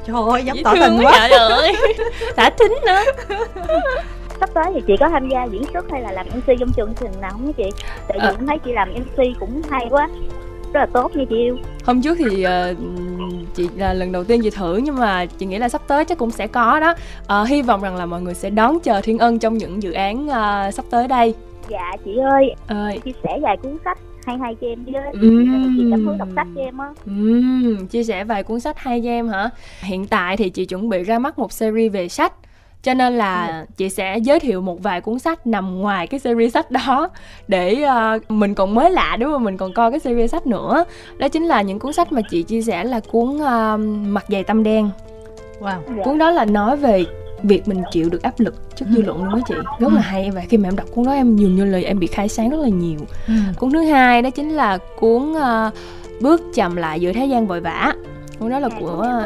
[0.06, 1.76] Trời ơi giống tỏ tình quá trời ơi.
[2.36, 3.02] Đã thính nữa.
[4.40, 6.94] Sắp tới thì chị có tham gia diễn xuất hay là làm mc trong chương
[7.00, 7.70] trình nào không chị?
[8.08, 8.34] Tại vì à.
[8.38, 10.08] em thấy chị làm mc cũng hay quá.
[10.72, 12.76] Rất là tốt nha chị yêu hôm trước thì uh,
[13.54, 16.18] chị là lần đầu tiên chị thử nhưng mà chị nghĩ là sắp tới chắc
[16.18, 16.94] cũng sẽ có đó.
[17.40, 19.92] Uh, hy vọng rằng là mọi người sẽ đón chờ thiên ân trong những dự
[19.92, 21.34] án uh, sắp tới đây.
[21.68, 25.76] Dạ chị ơi ơi chia sẻ vài cuốn sách hay hay cho em với uhm.
[25.76, 26.88] chị cảm hứng đọc sách cho em á.
[27.10, 27.86] Uhm.
[27.86, 29.50] chia sẻ vài cuốn sách hay cho em hả?
[29.80, 32.32] Hiện tại thì chị chuẩn bị ra mắt một series về sách
[32.82, 33.66] cho nên là ừ.
[33.76, 37.08] chị sẽ giới thiệu một vài cuốn sách nằm ngoài cái series sách đó
[37.48, 37.84] để
[38.16, 39.44] uh, mình còn mới lạ đúng không?
[39.44, 40.84] Mình còn coi cái series sách nữa.
[41.18, 44.44] Đó chính là những cuốn sách mà chị chia sẻ là cuốn uh, mặt dày
[44.44, 44.90] tâm đen.
[45.60, 45.78] Wow.
[45.96, 46.02] Dạ.
[46.04, 47.04] cuốn đó là nói về
[47.42, 49.54] việc mình chịu được áp lực trước dư luận luôn đó chị.
[49.78, 51.98] Rất là hay và khi mà em đọc cuốn đó em dường như lời em
[51.98, 52.98] bị khai sáng rất là nhiều.
[53.26, 53.34] Ừ.
[53.58, 55.74] cuốn thứ hai đó chính là cuốn uh,
[56.20, 57.94] bước chậm lại giữa thế gian vội vã.
[58.38, 59.22] Cuốn đó là dạ, của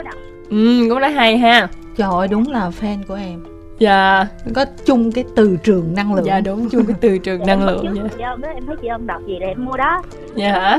[0.51, 3.45] ừ cuốn đó hay ha Trời ơi đúng là fan của em.
[3.79, 4.27] Dạ.
[4.55, 6.25] Có chung cái từ trường năng lượng.
[6.25, 8.03] Dạ đúng chung cái từ trường năng lượng dạ.
[8.19, 10.03] Dạ đó, em thấy chị ông đọc gì để em mua đó.
[10.35, 10.79] Dạ.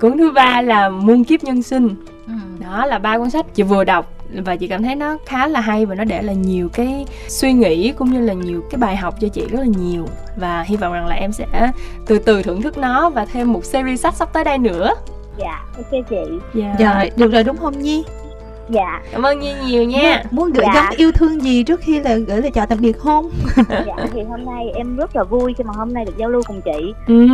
[0.00, 1.94] Cuốn thứ ba là Muôn kiếp nhân sinh.
[2.26, 2.32] Ừ.
[2.60, 4.12] Đó là ba cuốn sách chị vừa đọc
[4.44, 7.52] và chị cảm thấy nó khá là hay và nó để lại nhiều cái suy
[7.52, 10.06] nghĩ cũng như là nhiều cái bài học cho chị rất là nhiều.
[10.36, 11.46] Và hy vọng rằng là em sẽ
[12.06, 14.94] từ từ thưởng thức nó và thêm một series sách sắp tới đây nữa.
[15.38, 16.16] Dạ ok chị.
[16.54, 16.74] Dạ.
[16.78, 18.04] Rồi được rồi đúng không nhi
[18.68, 19.00] dạ.
[19.12, 20.22] Cảm ơn nhi nhiều nha.
[20.30, 20.72] Muốn gửi dạ.
[20.74, 23.30] gắm yêu thương gì trước khi là gửi lời chào tạm biệt không?
[23.86, 26.42] Dạ thì hôm nay em rất là vui khi mà hôm nay được giao lưu
[26.46, 26.94] cùng chị.
[27.06, 27.28] Ừ.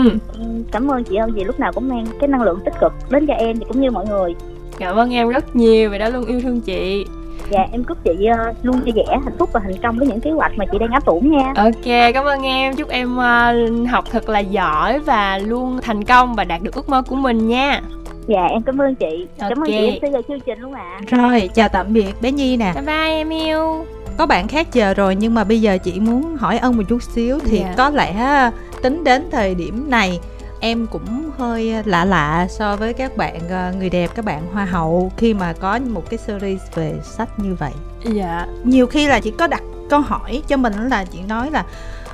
[0.73, 3.27] cảm ơn chị ơn vì lúc nào cũng mang cái năng lượng tích cực đến
[3.27, 4.35] cho em thì cũng như mọi người.
[4.79, 7.05] Cảm ơn em rất nhiều vì đã luôn yêu thương chị.
[7.51, 10.21] Dạ em chúc chị uh, luôn vui vẻ hạnh phúc và thành công với những
[10.21, 11.53] kế hoạch mà chị đang áp dụng nha.
[11.57, 12.77] Ok cảm ơn em.
[12.77, 16.89] Chúc em uh, học thật là giỏi và luôn thành công và đạt được ước
[16.89, 17.81] mơ của mình nha
[18.27, 19.51] dạ em cảm ơn chị okay.
[19.51, 21.17] cảm ơn chị em sẽ giờ chương trình luôn ạ à.
[21.19, 24.95] rồi chào tạm biệt bé nhi nè bye bye em yêu có bạn khác chờ
[24.95, 27.71] rồi nhưng mà bây giờ chị muốn hỏi ân một chút xíu thì yeah.
[27.71, 27.75] Dạ.
[27.77, 28.51] có lẽ
[28.83, 30.21] tính đến thời điểm này
[30.61, 34.65] em cũng hơi lạ lạ so với các bạn ờ, người đẹp các bạn hoa
[34.65, 37.73] hậu khi mà có một cái series về sách như vậy
[38.05, 41.65] dạ nhiều khi là chị có đặt câu hỏi cho mình là chị nói là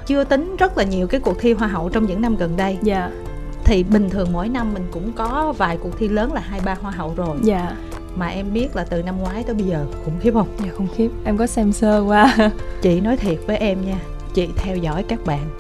[0.07, 2.79] chưa tính rất là nhiều cái cuộc thi hoa hậu trong những năm gần đây
[2.83, 3.11] dạ
[3.71, 6.75] thì bình thường mỗi năm mình cũng có vài cuộc thi lớn là hai ba
[6.75, 7.39] hoa hậu rồi.
[7.43, 7.73] Dạ.
[8.17, 10.49] Mà em biết là từ năm ngoái tới bây giờ khủng khiếp không?
[10.65, 11.09] Dạ khủng khiếp.
[11.25, 12.37] Em có xem sơ qua.
[12.83, 13.99] Chị nói thiệt với em nha
[14.35, 15.51] chị theo dõi các bạn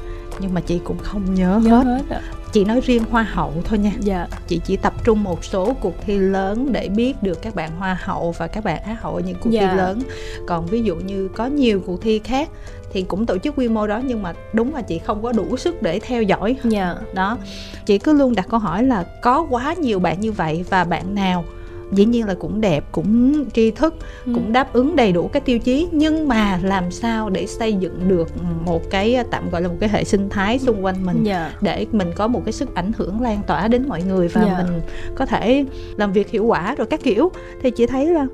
[0.40, 2.22] nhưng mà chị cũng không nhớ, nhớ hết, hết à.
[2.52, 3.92] chị nói riêng hoa hậu thôi nha.
[4.00, 4.26] Dạ.
[4.48, 7.98] Chị chỉ tập trung một số cuộc thi lớn để biết được các bạn hoa
[8.02, 9.60] hậu và các bạn á hậu ở những cuộc dạ.
[9.60, 10.02] thi lớn.
[10.46, 12.48] Còn ví dụ như có nhiều cuộc thi khác
[12.92, 15.56] thì cũng tổ chức quy mô đó nhưng mà đúng là chị không có đủ
[15.56, 17.14] sức để theo dõi yeah.
[17.14, 17.38] đó
[17.86, 21.14] chị cứ luôn đặt câu hỏi là có quá nhiều bạn như vậy và bạn
[21.14, 21.44] nào
[21.92, 23.94] dĩ nhiên là cũng đẹp cũng tri thức
[24.26, 24.32] ừ.
[24.34, 28.08] cũng đáp ứng đầy đủ các tiêu chí nhưng mà làm sao để xây dựng
[28.08, 28.28] được
[28.64, 31.52] một cái tạm gọi là một cái hệ sinh thái xung quanh mình yeah.
[31.52, 31.58] Dạ.
[31.60, 34.58] để mình có một cái sức ảnh hưởng lan tỏa đến mọi người và yeah.
[34.58, 34.64] Dạ.
[34.64, 34.80] mình
[35.14, 35.64] có thể
[35.96, 38.26] làm việc hiệu quả rồi các kiểu thì chị thấy là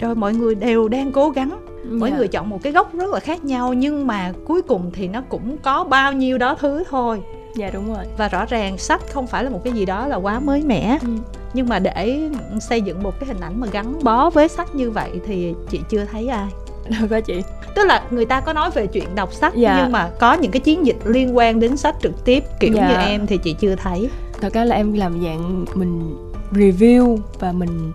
[0.00, 2.18] rồi mọi người đều đang cố gắng mỗi yeah.
[2.18, 5.22] người chọn một cái góc rất là khác nhau nhưng mà cuối cùng thì nó
[5.28, 7.20] cũng có bao nhiêu đó thứ thôi
[7.54, 10.16] dạ đúng rồi và rõ ràng sách không phải là một cái gì đó là
[10.16, 11.08] quá mới mẻ ừ.
[11.54, 12.28] nhưng mà để
[12.60, 15.80] xây dựng một cái hình ảnh mà gắn bó với sách như vậy thì chị
[15.88, 16.48] chưa thấy ai
[16.88, 17.42] đâu có chị
[17.74, 19.80] tức là người ta có nói về chuyện đọc sách dạ.
[19.82, 22.88] nhưng mà có những cái chiến dịch liên quan đến sách trực tiếp kiểu dạ.
[22.88, 26.16] như em thì chị chưa thấy thật ra là em làm dạng mình
[26.52, 27.92] review và mình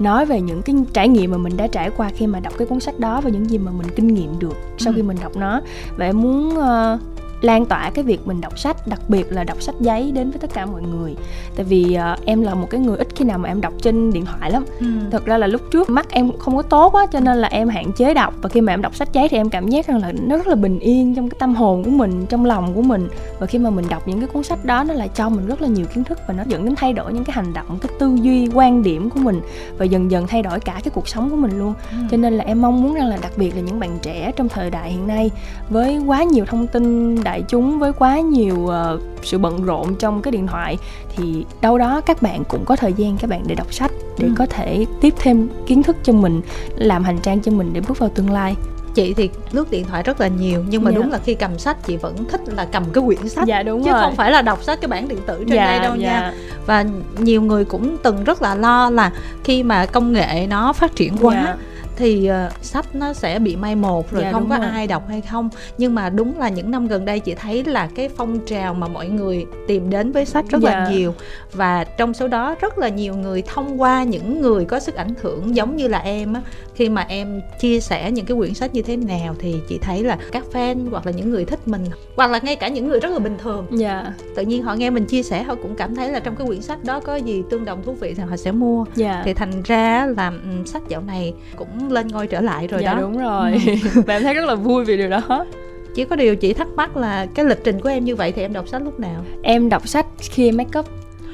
[0.00, 2.66] nói về những cái trải nghiệm mà mình đã trải qua khi mà đọc cái
[2.66, 4.96] cuốn sách đó và những gì mà mình kinh nghiệm được sau ừ.
[4.96, 5.60] khi mình đọc nó
[5.96, 7.00] và em muốn uh,
[7.40, 10.38] lan tỏa cái việc mình đọc sách đặc biệt là đọc sách giấy đến với
[10.38, 11.16] tất cả mọi người.
[11.56, 14.12] Tại vì uh, em là một cái người ít khi nào mà em đọc trên
[14.12, 14.64] điện thoại lắm.
[14.80, 14.86] Ừ.
[15.10, 17.68] thật ra là lúc trước mắt em không có tốt á cho nên là em
[17.68, 18.34] hạn chế đọc.
[18.42, 20.46] Và khi mà em đọc sách giấy thì em cảm giác rằng là nó rất
[20.46, 23.08] là bình yên trong cái tâm hồn của mình trong lòng của mình.
[23.38, 25.62] Và khi mà mình đọc những cái cuốn sách đó nó lại cho mình rất
[25.62, 27.92] là nhiều kiến thức và nó dẫn đến thay đổi những cái hành động cái
[27.98, 29.40] tư duy quan điểm của mình.
[29.78, 31.74] Và dần dần thay đổi cả cái cuộc sống của mình luôn.
[31.90, 31.96] Ừ.
[32.10, 34.48] cho nên là em mong muốn rằng là đặc biệt là những bạn trẻ trong
[34.48, 35.30] thời đại hiện nay
[35.70, 40.22] với quá nhiều thông tin đại chúng với quá nhiều uh, sự bận rộn trong
[40.22, 40.78] cái điện thoại
[41.16, 44.26] thì đâu đó các bạn cũng có thời gian các bạn để đọc sách để
[44.26, 44.32] ừ.
[44.38, 46.40] có thể tiếp thêm kiến thức cho mình
[46.76, 48.54] làm hành trang cho mình để bước vào tương lai
[48.94, 50.96] chị thì lướt điện thoại rất là nhiều nhưng mà dạ.
[50.96, 53.84] đúng là khi cầm sách chị vẫn thích là cầm cái quyển sách dạ, đúng
[53.84, 54.00] chứ rồi.
[54.00, 56.08] không phải là đọc sách cái bản điện tử trên dạ, đây đâu dạ.
[56.08, 56.34] nha
[56.66, 56.84] và
[57.18, 59.12] nhiều người cũng từng rất là lo là
[59.44, 61.56] khi mà công nghệ nó phát triển quá dạ
[62.00, 64.66] thì uh, sách nó sẽ bị mai một rồi dạ, không có rồi.
[64.66, 67.88] ai đọc hay không nhưng mà đúng là những năm gần đây chị thấy là
[67.94, 70.70] cái phong trào mà mọi người tìm đến với sách rất dạ.
[70.70, 71.14] là nhiều
[71.52, 75.14] và trong số đó rất là nhiều người thông qua những người có sức ảnh
[75.22, 76.40] hưởng giống như là em á
[76.74, 80.04] khi mà em chia sẻ những cái quyển sách như thế nào thì chị thấy
[80.04, 81.84] là các fan hoặc là những người thích mình
[82.16, 84.12] hoặc là ngay cả những người rất là bình thường dạ.
[84.36, 86.62] tự nhiên họ nghe mình chia sẻ họ cũng cảm thấy là trong cái quyển
[86.62, 89.22] sách đó có gì tương đồng thú vị thì họ sẽ mua dạ.
[89.24, 92.94] thì thành ra là um, sách dạo này cũng lên ngôi trở lại rồi dạ,
[92.94, 93.00] đó.
[93.00, 93.60] đúng rồi.
[93.94, 94.00] Ừ.
[94.06, 95.46] và em thấy rất là vui vì điều đó.
[95.94, 98.42] Chỉ có điều chị thắc mắc là cái lịch trình của em như vậy thì
[98.42, 99.24] em đọc sách lúc nào?
[99.42, 100.86] Em đọc sách khi em make up.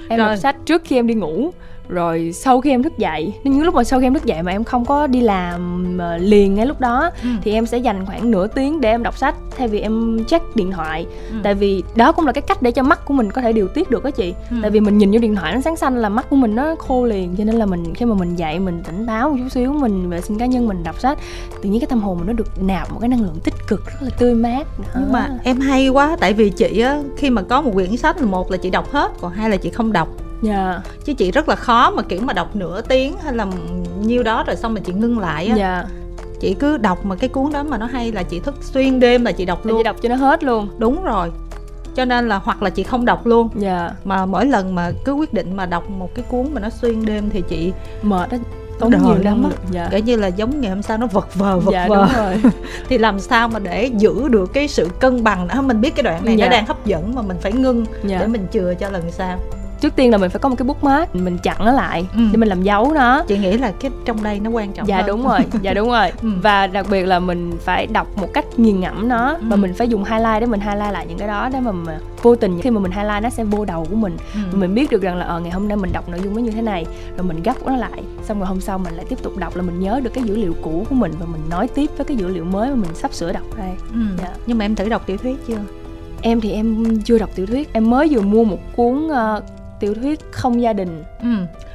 [0.08, 0.28] Em rồi.
[0.28, 1.50] đọc sách trước khi em đi ngủ
[1.88, 4.52] rồi sau khi em thức dậy những lúc mà sau khi em thức dậy mà
[4.52, 7.28] em không có đi làm uh, liền ngay lúc đó ừ.
[7.42, 10.56] thì em sẽ dành khoảng nửa tiếng để em đọc sách thay vì em check
[10.56, 11.36] điện thoại ừ.
[11.42, 13.68] tại vì đó cũng là cái cách để cho mắt của mình có thể điều
[13.68, 14.56] tiết được đó chị ừ.
[14.62, 16.74] tại vì mình nhìn vô điện thoại nó sáng xanh là mắt của mình nó
[16.74, 19.48] khô liền cho nên là mình khi mà mình dậy mình tỉnh táo một chút
[19.50, 21.18] xíu mình vệ sinh cá nhân mình đọc sách
[21.62, 23.86] tự nhiên cái tâm hồn mình nó được nạp một cái năng lượng tích cực
[23.86, 25.00] rất là tươi mát đó.
[25.00, 28.20] nhưng mà em hay quá tại vì chị á khi mà có một quyển sách
[28.20, 30.08] là một là chị đọc hết còn hai là chị không đọc
[30.42, 30.82] dạ yeah.
[31.04, 33.46] chứ chị rất là khó mà kiểu mà đọc nửa tiếng hay là
[34.00, 35.86] nhiêu đó rồi xong mà chị ngưng lại á dạ yeah.
[36.40, 39.24] chị cứ đọc mà cái cuốn đó mà nó hay là chị thức xuyên đêm
[39.24, 41.30] là chị đọc luôn chị đọc cho nó hết luôn đúng rồi
[41.94, 45.12] cho nên là hoặc là chị không đọc luôn dạ mà mỗi lần mà cứ
[45.12, 47.72] quyết định mà đọc một cái cuốn mà nó xuyên đêm thì chị
[48.02, 48.38] mệt đó
[48.78, 49.88] tốn nhiều lắm á dạ.
[49.90, 52.52] kể như là giống ngày hôm sau nó vật vờ vật dạ, vờ đúng rồi.
[52.88, 56.02] thì làm sao mà để giữ được cái sự cân bằng đó mình biết cái
[56.02, 56.44] đoạn này dạ.
[56.44, 58.18] nó đang hấp dẫn mà mình phải ngưng dạ.
[58.18, 59.38] để mình chừa cho lần sau
[59.80, 62.20] trước tiên là mình phải có một cái bút mát mình chặn nó lại ừ.
[62.32, 64.96] để mình làm dấu nó chị nghĩ là cái trong đây nó quan trọng dạ
[64.96, 65.06] hơn.
[65.06, 66.28] đúng rồi dạ đúng rồi ừ.
[66.42, 69.42] và đặc biệt là mình phải đọc một cách nghiền ngẫm nó ừ.
[69.48, 71.98] và mình phải dùng highlight để mình highlight lại những cái đó để mà, mà
[72.22, 74.56] vô tình khi mà mình highlight nó sẽ vô đầu của mình ừ.
[74.56, 76.40] mình biết được rằng là ở ờ, ngày hôm nay mình đọc nội dung nó
[76.40, 76.86] như thế này
[77.16, 79.62] rồi mình gấp nó lại xong rồi hôm sau mình lại tiếp tục đọc là
[79.62, 82.16] mình nhớ được cái dữ liệu cũ của mình và mình nói tiếp với cái
[82.16, 84.00] dữ liệu mới mà mình sắp sửa đọc đây ừ.
[84.18, 84.34] dạ.
[84.46, 85.58] nhưng mà em thử đọc tiểu thuyết chưa
[86.22, 89.42] em thì em chưa đọc tiểu thuyết em mới vừa mua một cuốn uh,
[89.80, 91.04] tiểu thuyết không gia đình.
[91.22, 91.28] Ừ.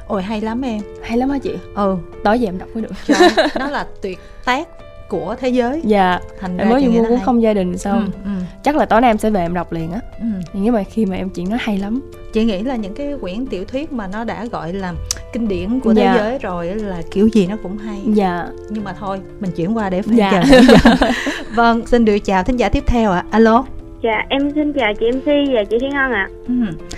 [0.06, 0.80] Ôi hay lắm em.
[1.02, 1.54] Hay lắm hả chị?
[1.74, 1.96] Ừ.
[2.24, 2.92] Tối về em đọc mới được.
[3.06, 4.68] Trời, đó là tuyệt tác
[5.12, 5.80] của thế giới.
[5.84, 6.20] Dạ.
[6.40, 8.10] Thành em mới vừa mua cuốn không gia đình xong.
[8.24, 8.30] Ừ, ừ.
[8.62, 10.00] chắc là tối nay em sẽ về em đọc liền á.
[10.20, 10.26] Ừ.
[10.52, 12.00] nhưng mà khi mà em chuyện nó hay lắm.
[12.32, 14.92] Chị nghĩ là những cái quyển tiểu thuyết mà nó đã gọi là
[15.32, 16.12] kinh điển của dạ.
[16.12, 18.00] thế giới rồi là kiểu gì nó cũng hay.
[18.06, 18.46] Dạ.
[18.70, 20.42] Nhưng mà thôi mình chuyển qua để phải dạ.
[20.50, 20.66] chờ
[21.54, 23.18] vâng xin được chào thính giả tiếp theo ạ.
[23.18, 23.26] À.
[23.30, 23.64] alo.
[24.02, 26.28] Dạ em xin chào chị mc và chị thiên ân ạ.
[26.30, 26.30] À.
[26.48, 26.54] ừ.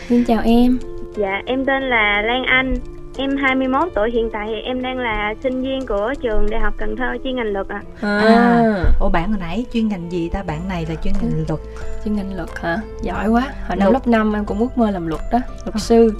[0.08, 0.78] xin chào em
[1.16, 2.74] Dạ, em tên là Lan Anh.
[3.16, 6.74] Em 21 tuổi hiện tại thì em đang là sinh viên của trường Đại học
[6.76, 7.82] Cần Thơ chuyên ngành luật ạ.
[8.00, 8.18] À.
[8.18, 8.84] à.
[9.00, 10.42] Ủa bạn hồi nãy chuyên ngành gì ta?
[10.42, 11.60] Bạn này là chuyên ngành luật.
[12.04, 12.76] Chuyên ngành luật hả?
[13.02, 13.42] Giỏi quá.
[13.68, 15.78] Hồi năm lớp 5 em cũng ước mơ làm luật đó, luật à.
[15.78, 16.14] sư.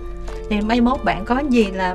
[0.50, 1.94] Thì mai mốt bạn có gì là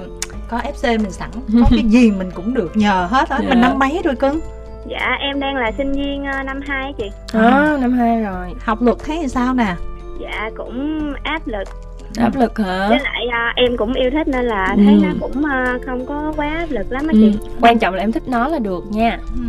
[0.50, 3.38] có FC mình sẵn, có cái gì mình cũng được nhờ hết á.
[3.42, 3.50] Dạ.
[3.50, 4.40] Mình năm mấy rồi cưng?
[4.88, 7.12] Dạ, em đang là sinh viên ờ, năm 2 chị.
[7.34, 8.54] À, năm 2 rồi.
[8.60, 9.76] Học luật thấy sao nè?
[10.20, 11.68] Dạ cũng áp lực
[12.18, 15.00] áp lực hả với lại à, em cũng yêu thích nên là thấy Ừ.
[15.04, 17.20] nó cũng à, không có quá áp lực lắm á ừ.
[17.22, 19.42] chị quan trọng là em thích nó là được nha Ừ.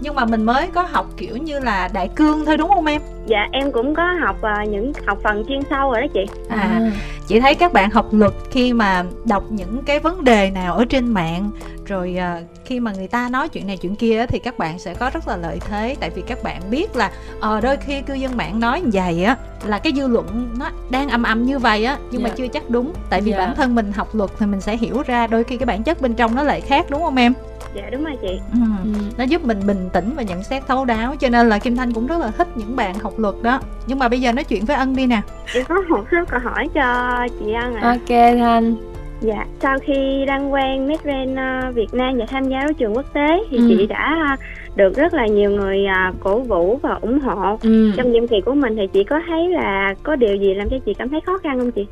[0.00, 3.02] nhưng mà mình mới có học kiểu như là đại cương thôi đúng không em
[3.26, 6.80] dạ em cũng có học à, những học phần chuyên sâu rồi đó chị à
[7.26, 10.84] chị thấy các bạn học luật khi mà đọc những cái vấn đề nào ở
[10.84, 11.50] trên mạng
[11.86, 14.78] rồi à, khi mà người ta nói chuyện này chuyện kia á, thì các bạn
[14.78, 17.10] sẽ có rất là lợi thế tại vì các bạn biết là
[17.40, 20.66] ờ đôi khi cư dân mạng nói như vậy á là cái dư luận nó
[20.90, 22.34] đang ầm ầm như vậy á nhưng mà Dạ.
[22.36, 23.38] chưa chắc đúng tại vì Dạ.
[23.38, 26.00] bản thân mình học luật thì mình sẽ hiểu ra đôi khi cái bản chất
[26.00, 27.32] bên trong nó lại khác đúng không em
[27.74, 28.58] dạ đúng rồi chị ừ.
[28.84, 28.90] Ừ.
[29.18, 31.92] nó giúp mình bình tĩnh và nhận xét thấu đáo cho nên là kim thanh
[31.92, 34.64] cũng rất là thích những bạn học luật đó nhưng mà bây giờ nói chuyện
[34.64, 35.20] với ân đi nè
[35.54, 38.74] em có một số câu hỏi cho chị Ân ạ ok thanh
[39.20, 42.96] Dạ, sau khi đăng quang Miss Grand ờ, Việt Nam và tham gia đấu trường
[42.96, 43.64] quốc tế thì Ừ.
[43.68, 44.36] chị đã
[44.76, 47.58] được rất là nhiều người ờ, cổ vũ và ủng hộ.
[47.62, 47.92] ừ.
[47.96, 50.76] Trong nhiệm kỳ của mình thì chị có thấy là có điều gì làm cho
[50.86, 51.86] chị cảm thấy khó khăn không chị?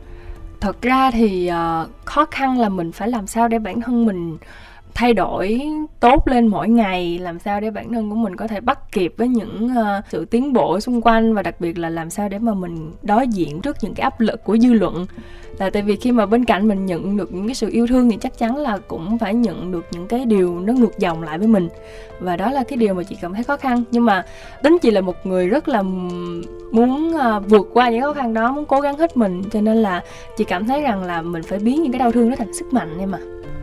[0.61, 4.37] thật ra thì ờ, khó khăn là mình phải làm sao để bản thân mình
[4.95, 5.61] thay đổi
[6.01, 9.15] tốt lên mỗi ngày làm sao để bản thân của mình có thể bắt kịp
[9.17, 12.39] với những uh, sự tiến bộ xung quanh và đặc biệt là làm sao để
[12.39, 15.07] mà mình đối diện trước những cái áp lực của dư luận.
[15.59, 18.11] Là tại vì khi mà bên cạnh mình nhận được những cái sự yêu thương
[18.11, 21.39] thì chắc chắn là cũng phải nhận được những cái điều nó ngược dòng lại
[21.39, 21.69] với mình.
[22.21, 23.85] Và đó là cái điều mà chị cảm thấy khó khăn.
[23.91, 24.25] Nhưng mà
[24.63, 25.83] tính chị là một người rất là
[26.73, 29.43] muốn uh, vượt qua những khó khăn đó muốn cố gắng hết mình.
[29.53, 30.03] Cho nên là
[30.37, 32.73] chị cảm thấy rằng là mình phải biến những cái đau thương đó thành sức
[32.73, 33.21] mạnh em ạ.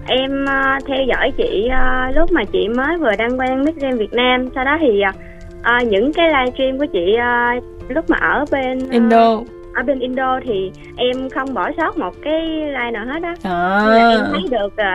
[0.10, 4.00] Em ờ, theo dõi chị ờ, lúc mà chị mới vừa đăng quang Miss Grand
[4.00, 5.02] Việt Nam, sau đó thì
[5.63, 9.41] ờ, những cái livestream của chị ờ, lúc mà ở bên ờ, Indo
[9.76, 13.36] ở bên Indo thì em không bỏ sót một cái live nào hết á.
[13.43, 13.86] à.
[13.88, 14.86] Là em thấy được ờ,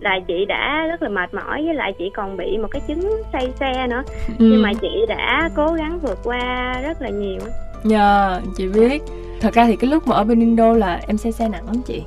[0.00, 3.10] là chị đã rất là mệt mỏi với lại chị còn bị một cái chứng
[3.32, 4.02] say xe nữa
[4.38, 4.46] ừ.
[4.50, 7.40] nhưng mà chị đã cố gắng vượt qua rất là nhiều
[7.84, 9.02] nhờ chị biết
[9.40, 11.76] thật ra thì cái lúc mà ở bên Indo là em say xe nặng lắm
[11.86, 12.02] chị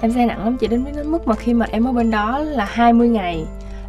[0.00, 2.38] em say nặng lắm chị đến đến mức mà khi mà em ở bên đó
[2.38, 3.44] là 20 ngày.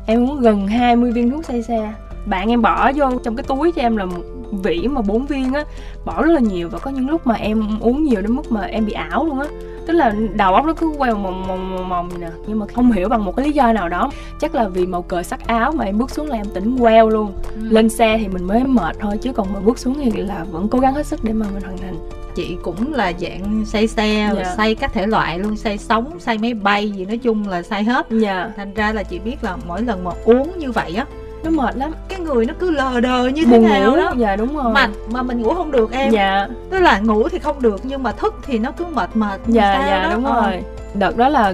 [0.06, 1.94] Em uống gần 20 viên thuốc say xe.
[2.26, 5.54] Bạn em bỏ vô trong cái túi cho em là một vỉ mà bốn viên
[5.54, 5.64] á.
[6.06, 8.62] Bỏ rất là nhiều và có những lúc mà em uống nhiều đến mức mà
[8.62, 9.48] em bị ảo luôn á.
[9.88, 12.30] Tức là đầu óc nó cứ quay mòng mòng mòng mòng nè.
[12.48, 14.12] Nhưng mà không hiểu bằng một cái lý do nào đó.
[14.40, 17.10] Chắc là vì màu cờ sắc áo mà em bước xuống là em tỉnh queo
[17.10, 17.34] luôn.
[17.56, 17.62] Ừ.
[17.70, 20.68] lên xe thì mình mới mệt thôi chứ còn mà bước xuống thì là vẫn
[20.68, 21.96] cố gắng hết sức để mà mình hoàn thành
[22.36, 24.54] chị cũng là dạng say xe và Dạ.
[24.58, 27.84] say các thể loại luôn say sóng say máy bay gì nói chung là say
[27.84, 28.08] hết.
[28.10, 28.50] Dạ.
[28.58, 31.06] Thành ra là chị biết là mỗi lần mà uống như vậy á
[31.44, 31.92] nó mệt lắm.
[32.10, 33.98] cái người nó cứ lờ đờ như thế buồn nào ngủ.
[33.98, 34.14] đó.
[34.18, 34.74] Dạ đúng rồi.
[34.74, 36.12] Mà mà mình ngủ không được em.
[36.12, 36.48] Dạ.
[36.70, 39.74] Tức là ngủ thì không được nhưng mà thức thì nó cứ mệt mệt dạ
[39.78, 40.12] sao dạ đó.
[40.16, 40.42] đúng Ờ.
[40.42, 40.64] rồi.
[40.94, 41.54] Đợt đó là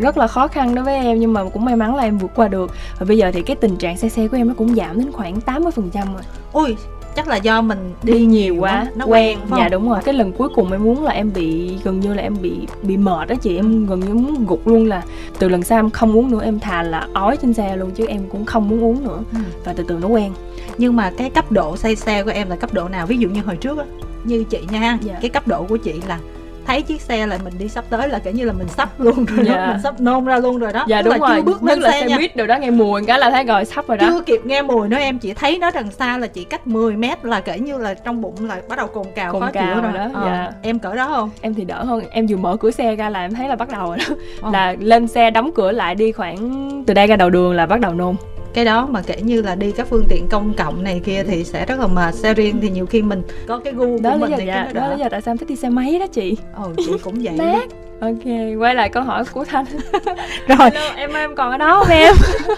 [0.00, 2.30] rất là khó khăn đối với em nhưng mà cũng may mắn là em vượt
[2.34, 2.70] qua được.
[2.98, 5.12] Và bây giờ thì cái tình trạng xe xe của em nó cũng giảm đến
[5.12, 6.22] khoảng 80% phần trăm rồi.
[6.52, 6.76] Ui
[7.16, 9.70] chắc là do mình đi, nhiều quá nó quen phải dạ không?
[9.70, 10.00] đúng rồi.
[10.04, 12.96] Cái lần cuối cùng em muốn là em bị gần như là em bị bị
[12.96, 13.56] mệt đó chị.
[13.56, 15.02] Em gần như muốn gục luôn là
[15.38, 18.06] từ lần sau em không uống nữa em thà là ói trên xe luôn chứ
[18.06, 19.22] em cũng không muốn uống nữa.
[19.32, 19.38] Ừ.
[19.64, 20.32] và từ từ nó quen.
[20.78, 23.06] Nhưng mà cái cấp độ say xe của em là cấp độ nào?
[23.06, 23.84] Ví dụ như hồi trước á
[24.24, 24.98] như chị nha.
[25.02, 25.14] Dạ.
[25.20, 26.18] cái cấp độ của chị là
[26.66, 29.24] thấy chiếc xe là mình đi sắp tới là kiểu như là mình sắp luôn
[29.24, 29.56] rồi Dạ.
[29.56, 30.84] đó mình sắp nôn ra luôn rồi đó.
[30.88, 31.36] Dạ Tức đúng là rồi.
[31.36, 33.64] chưa bước lên là xe xe buýt đồ đó nghe mùi cái là thấy rồi
[33.64, 34.06] sắp rồi đó.
[34.10, 36.96] Chưa kịp nghe mùi nữa em chỉ thấy nó đằng xa là chỉ cách 10
[36.96, 39.62] mét là kể như là trong bụng là bắt đầu cồn cào Cồn khó chịu
[39.62, 39.82] cào rồi.
[39.82, 40.50] rồi đó, Ờ, dạ.
[40.62, 41.30] em cỡ đó không?
[41.40, 43.68] Em thì đỡ hơn em vừa mở cửa xe ra là em thấy là bắt
[43.72, 44.14] đầu rồi đó.
[44.42, 44.50] Ờ.
[44.52, 47.80] là lên xe đóng cửa lại đi khoảng từ đây ra đầu đường là bắt
[47.80, 48.16] đầu nôn
[48.54, 51.44] cái đó mà kể như là đi các phương tiện công cộng này kia thì
[51.44, 52.14] sẽ rất là mệt.
[52.14, 54.74] Xe riêng thì nhiều khi mình có cái gu đó của mình thì dạ, cái
[54.74, 56.36] đó đỡ lý do tại sao em thích đi xe máy đó chị.
[56.54, 57.68] Ồ chị cũng vậy Nát.
[58.00, 58.24] ok
[58.58, 59.64] quay lại câu hỏi của thanh.
[60.48, 62.14] Rồi Hello, em em còn ở đó không em?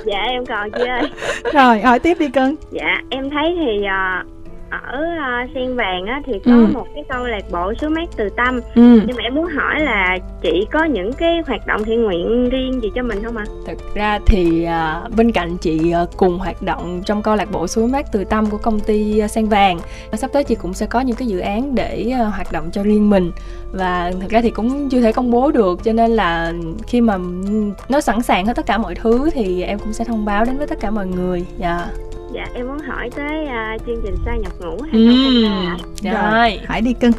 [0.06, 1.10] Dạ em còn chị ơi.
[1.52, 4.24] Rồi hỏi tiếp đi cưng dạ em thấy thì ờ,
[4.84, 5.00] ở
[5.44, 6.66] uh, sen vàng á thì có Ừ.
[6.72, 9.00] một cái câu lạc bộ số mát từ tâm ừ.
[9.06, 12.80] nhưng mà em muốn hỏi là chị có những cái hoạt động thiện nguyện riêng
[12.82, 16.62] gì cho mình không ạ Thực ra thì à, bên cạnh chị à, cùng hoạt
[16.62, 19.78] động trong câu lạc bộ suối mát từ tâm của công ty à, Sen Vàng
[20.12, 22.82] Sắp tới chị cũng sẽ có những cái dự án để à, hoạt động cho
[22.82, 23.32] riêng mình
[23.72, 26.52] Và thực ra thì cũng chưa thể công bố được Cho nên là
[26.86, 30.04] khi mà ừm, nó sẵn sàng hết tất cả mọi thứ Thì em cũng sẽ
[30.04, 31.86] thông báo đến với tất cả mọi người Dạ
[32.32, 35.76] dạ em muốn hỏi tới ờ, chương trình sa nhập ngũ 2023 Ừm, ạ.
[36.22, 37.12] Rồi hỏi đi cưng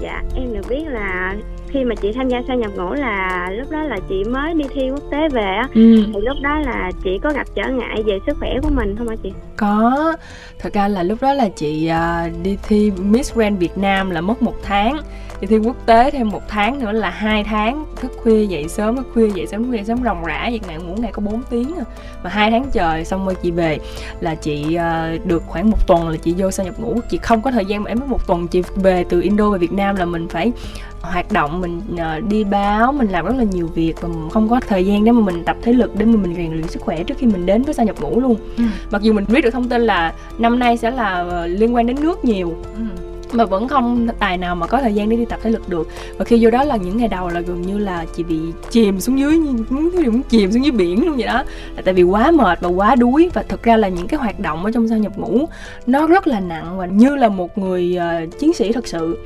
[0.00, 1.34] Dạ, em được biết là
[1.68, 4.64] khi mà chị tham gia sa nhập ngũ là lúc đó là chị mới đi
[4.74, 6.04] thi quốc tế về á ừ.
[6.06, 9.08] thì lúc đó là chị có gặp trở ngại về sức khỏe của mình không
[9.08, 9.32] hả chị?
[9.56, 10.12] Có
[10.58, 14.20] Thật ra là lúc đó là chị à, đi thi Miss Grand Việt Nam là
[14.20, 14.96] mất một tháng
[15.44, 18.96] Đi thi quốc tế thêm một tháng nữa là hai tháng Thức khuya dậy sớm,
[18.96, 21.20] thức khuya dậy sớm, thức khuya dậy sớm ròng rã Vậy ngày ngủ ngày có
[21.20, 21.84] 4 tiếng à.
[22.22, 23.78] Mà hai tháng trời xong rồi chị về
[24.20, 27.42] Là chị à, được khoảng một tuần là chị vô sa nhập ngũ Chị không
[27.42, 29.96] có thời gian mà em mất một tuần Chị về từ Indo về Việt Nam
[29.96, 30.52] là mình phải
[31.00, 34.60] hoạt động mình uh, đi báo mình làm rất là nhiều việc và không có
[34.68, 37.02] thời gian để mà mình tập thể lực để mà mình rèn luyện sức khỏe
[37.02, 38.64] trước khi mình đến với sao nhập ngũ luôn ừ.
[38.90, 41.86] mặc dù mình biết được thông tin là năm nay sẽ là ờ, liên quan
[41.86, 43.03] đến nước nhiều ừ
[43.34, 45.88] mà vẫn không tài nào mà có thời gian để đi tập thể lực được.
[46.18, 48.38] Và khi vô đó là những ngày đầu là gần như là chị bị
[48.70, 51.44] chìm xuống dưới muốn muốn chìm xuống dưới biển luôn vậy đó.
[51.76, 54.40] Là tại vì quá mệt và quá đuối và thực ra là những cái hoạt
[54.40, 55.48] động ở trong sao nhập ngũ
[55.86, 59.18] nó rất là nặng và như là một người uh, chiến sĩ thật sự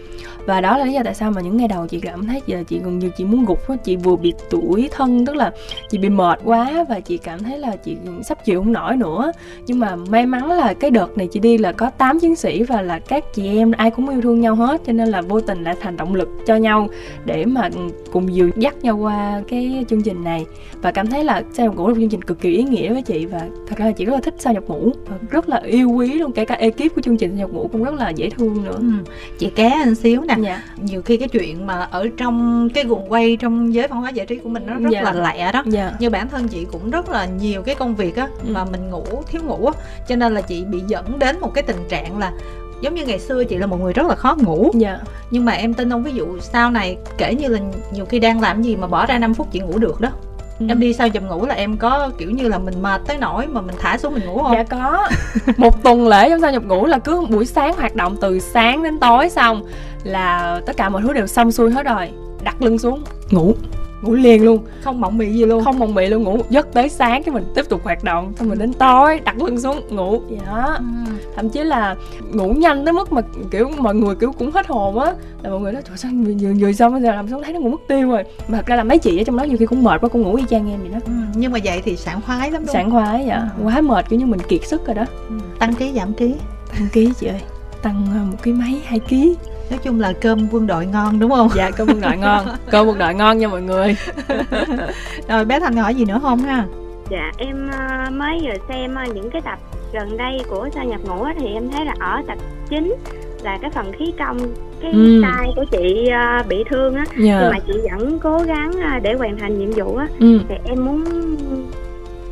[0.49, 2.65] và đó là lý do tại sao mà những ngày đầu chị cảm thấy giờ
[2.69, 5.53] chị gần như chị muốn gục chị vừa bị tuổi thân, tức là
[5.91, 9.33] chị bị mệt quá và chị cảm thấy là chị sắp chịu không nổi nữa.
[9.67, 12.63] Nhưng mà may mắn là cái đợt này chị đi là có 8 chiến sĩ
[12.63, 15.41] và là các chị em ai cũng yêu thương nhau hết, cho nên là vô
[15.41, 16.89] tình lại thành động lực cho nhau
[17.25, 17.69] để mà
[18.13, 20.47] cùng dìu dắt nhau qua cái chương trình này.
[20.83, 22.93] Và cảm thấy là sao nhập ngũ là một chương trình cực kỳ ý nghĩa
[22.93, 25.49] với chị và thật ra là chị rất là thích sao nhập ngũ và rất
[25.49, 27.95] là yêu quý luôn, kể cả ekip của chương trình sao nhập ngũ cũng rất
[27.95, 28.77] là dễ thương nữa.
[28.79, 29.13] Ừ.
[29.39, 30.63] chị ké anh xíu nè dạ.
[30.77, 34.27] nhiều khi cái chuyện mà ở trong cái guồng quay trong giới văn hóa giải
[34.27, 35.03] trí của mình nó rất dạ.
[35.03, 35.93] là lẹ đó dạ.
[35.99, 38.53] như bản thân chị cũng rất là nhiều cái công việc á ừ.
[38.53, 39.73] mà mình ngủ thiếu ngủ á
[40.09, 42.33] cho nên là chị bị dẫn đến một cái tình trạng là
[42.81, 44.99] giống như ngày xưa chị là một người rất là khó ngủ dạ.
[45.31, 47.59] nhưng mà em tin ông ví dụ sau này kể như là
[47.93, 50.11] nhiều khi đang làm gì mà bỏ ra 5 phút chị ngủ được đó
[50.59, 50.67] ừ.
[50.69, 53.47] em đi sau chậm ngủ là em có kiểu như là mình mệt tới nỗi
[53.47, 54.53] mà mình thả xuống mình ngủ không?
[54.55, 55.09] Dạ có.
[55.57, 58.83] Một tuần lễ trong sau nhập ngủ là cứ buổi sáng hoạt động từ sáng
[58.83, 59.63] đến tối xong
[60.05, 62.11] là tất cả mọi thứ đều xong xuôi hết rồi
[62.43, 63.55] đặt lưng xuống ngủ
[64.03, 64.65] ngủ liền luôn.
[64.83, 65.65] Không mộng mị gì luôn.
[65.65, 68.33] Không mộng mị luôn ngủ giấc tới sáng cái mình tiếp tục hoạt động.
[68.39, 70.21] Xong mình đến tối đặt lưng xuống ngủ.
[70.29, 70.77] Vậy đó.
[70.79, 71.13] Ừ.
[71.37, 71.97] thậm chí là
[72.33, 75.13] ngủ nhanh tới mức mà kiểu mọi người kiểu cũng hết hồn á.
[75.43, 77.61] Là mọi người nói trời sao vừa vừa xong bây giờ làm sao thấy nó
[77.61, 78.23] ngủ mất tiêu rồi.
[78.49, 80.23] Mà thật ra là mấy chị ở trong đó nhiều khi cũng mệt quá cũng
[80.23, 80.99] ngủ y chang em vậy đó.
[81.07, 81.13] Ừ.
[81.35, 83.65] nhưng mà vậy thì sảng khoái lắm đúng sảng khoái vậy ừ.
[83.65, 85.05] quá mệt kiểu như mình kiệt sức rồi đó.
[85.29, 85.35] Ừ.
[85.59, 86.35] tăng ký giảm ký
[86.73, 87.41] tăng ký chị ơi.
[87.83, 89.37] Tăng ờ, một ký mấy hai ký
[89.71, 92.87] nói chung là cơm quân đội ngon đúng không dạ cơm quân đội ngon cơm
[92.87, 93.97] quân đội ngon nha mọi người
[95.29, 96.65] rồi bé thành hỏi gì nữa không ha
[97.11, 99.59] dạ em uh, mới vừa xem uh, những cái tập
[99.93, 102.95] gần đây của sao nhập ngũ thì em thấy là ở tập 9
[103.43, 104.39] là cái phần khí công
[104.83, 105.23] cái ừ.
[105.23, 107.19] tay của chị uh, bị thương á yeah.
[107.19, 107.41] Dạ.
[107.41, 110.41] nhưng mà chị vẫn cố gắng uh, để hoàn thành nhiệm vụ á ừ.
[110.49, 111.05] thì em muốn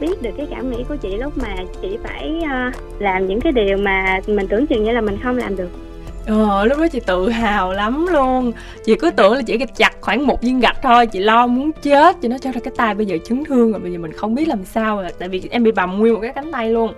[0.00, 3.52] biết được cái cảm nghĩ của chị lúc mà chị phải uh, làm những cái
[3.52, 5.68] điều mà mình tưởng chừng như là mình không làm được
[6.26, 8.52] Ờ, lúc đó chị tự hào lắm luôn.
[8.84, 12.16] Chị cứ tưởng là chỉ chặt khoảng một viên gạch thôi Chị lo muốn chết.
[12.20, 14.34] Chị nói cho ra cái tay bây giờ chấn thương rồi Bây giờ mình không
[14.34, 15.12] biết làm sao rồi.
[15.18, 16.92] Tại vì em bị bầm nguyên một cái cánh tay luôn.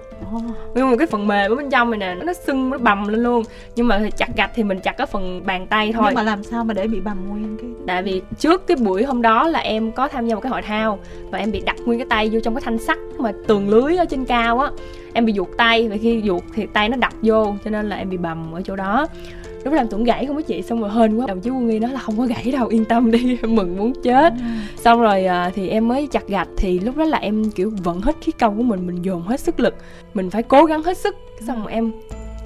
[0.74, 3.22] Nguyên một cái phần mềm ở bên trong này nè Nó sưng, nó bầm lên
[3.22, 3.42] luôn.
[3.76, 6.04] Nhưng mà chặt gạch thì mình chặt cái phần bàn tay thôi.
[6.06, 9.04] Nhưng mà làm sao mà để bị bầm nguyên cái Tại vì trước cái buổi
[9.04, 10.98] hôm đó là em có tham gia một cái hội thao
[11.30, 13.96] Và em bị đặt nguyên cái tay vô trong cái thanh sắt Mà tường lưới
[13.96, 14.70] ở trên cao á
[15.18, 17.96] em bị ruột tay và khi ruột thì tay nó đập vô cho nên là
[17.96, 19.06] em bị bầm ở chỗ đó.
[19.64, 21.78] Lúc làm tưởng gãy không có chị xong rồi hên quá đồng chí quân nghi
[21.78, 24.32] nói là không có gãy đâu yên tâm đi em mừng muốn chết.
[24.32, 24.38] Ừ.
[24.76, 28.00] xong rồi à, thì em mới chặt gạch thì lúc đó là em kiểu vận
[28.00, 29.74] hết khí công của mình mình dồn hết sức lực
[30.14, 31.16] mình phải cố gắng hết sức.
[31.46, 31.92] Xong rồi em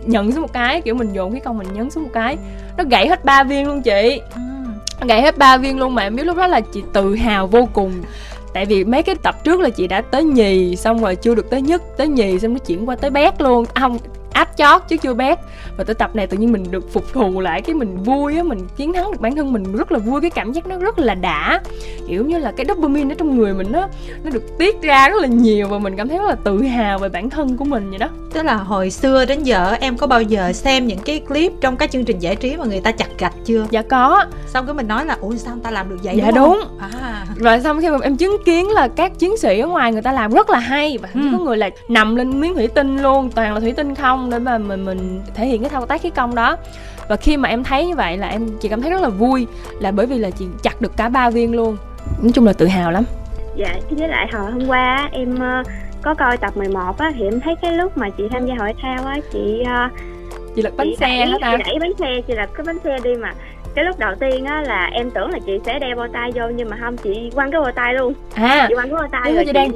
[0.07, 2.37] nhận xuống một cái kiểu mình dồn khí công mình nhấn xuống một cái
[2.79, 4.21] nó gãy hết ba viên luôn chị.
[4.35, 5.07] Ừ.
[5.09, 7.69] gãy hết ba viên luôn mà em biết lúc đó là chị tự hào vô
[7.73, 7.93] cùng
[8.55, 11.51] tại vì mấy cái tập trước là chị đã tới nhì xong rồi chưa được
[11.51, 13.65] tới nhất tới nhì xong nó chuyển qua tới bét luôn.
[13.75, 13.99] À, không
[14.43, 15.39] áp chót chứ chưa bét.
[15.77, 18.43] Và tới tập này tự nhiên mình được phục thù lại cái mình vui á
[18.43, 20.99] mình chiến thắng được bản thân mình rất là vui cái cảm giác nó rất
[20.99, 21.61] là đã.
[22.09, 23.89] Kiểu như là cái dopamine ở trong người mình nó
[24.25, 26.99] nó được tiết ra rất là nhiều và mình cảm thấy rất là tự hào
[26.99, 28.09] về bản thân của mình vậy đó.
[28.33, 31.77] Tức là hồi xưa đến giờ em có bao giờ xem những cái clip trong
[31.77, 33.67] các chương trình giải trí mà người ta chặt gạch chưa?
[33.71, 34.25] Dạ có.
[34.47, 36.15] Xong cái mình nói là ủa sao người ta làm được vậy?
[36.17, 36.79] Dạ đúng, đúng.
[36.79, 37.27] À.
[37.37, 40.13] và xong khi mà em chứng kiến là các chiến sĩ ở ngoài người ta
[40.13, 41.21] làm rất là hay và ừ.
[41.33, 44.39] có người là nằm lên miếng thủy tinh luôn toàn là thủy tinh không để
[44.39, 46.57] mà mình mình thể hiện cái thao tác khí công đó.
[47.09, 49.47] Và khi mà em thấy như vậy là em chỉ cảm thấy rất là vui
[49.81, 51.77] là bởi vì là chị chặt được cả ba viên luôn.
[52.23, 53.05] Nói chung là tự hào lắm.
[53.57, 55.67] Dạ với lại hồi hôm qua em uh,
[56.03, 58.73] có coi tập 11 á thì em thấy cái lúc mà chị tham gia hội
[58.83, 59.93] thao á chị uh,
[60.57, 62.99] chị lật bánh chị xe đẩy, chị đẩy bánh xe chị lật cái bánh xe
[63.05, 63.33] đi mà.
[63.75, 66.43] Cái lúc đầu tiên á là em tưởng là chị sẽ đeo bao tay vô
[66.57, 68.15] nhưng mà không chị quăng cái bao tay luôn.
[68.35, 69.71] À chị quăng cái bao tay rồi chị, đang...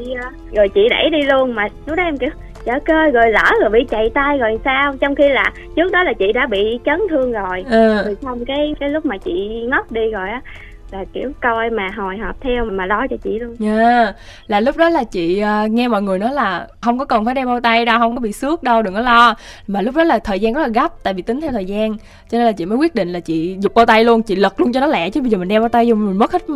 [0.53, 2.31] rồi chị đẩy đi luôn mà lúc đó em kiểu
[2.67, 6.03] chở cơ rồi lỡ rồi bị chạy tay rồi sao trong khi là trước đó
[6.03, 8.03] là chị đã bị chấn thương rồi ừ.
[8.05, 10.41] rồi xong cái cái lúc mà chị ngất đi rồi á
[10.91, 13.57] là kiểu coi mà hồi hộp theo mà lo cho chị luôn.
[13.59, 14.17] Nha yeah.
[14.47, 17.35] là lúc đó là chị uh, nghe mọi người nói là không có cần phải
[17.35, 19.35] đeo bao tay đâu không có bị xước đâu đừng có lo.
[19.67, 21.97] Mà lúc đó là thời gian rất là gấp tại vì tính theo thời gian.
[22.31, 24.61] Cho nên là chị mới quyết định là chị giục bao tay luôn chị lật
[24.61, 26.49] luôn cho nó lẹ chứ bây giờ mình đeo bao tay vô mình mất hết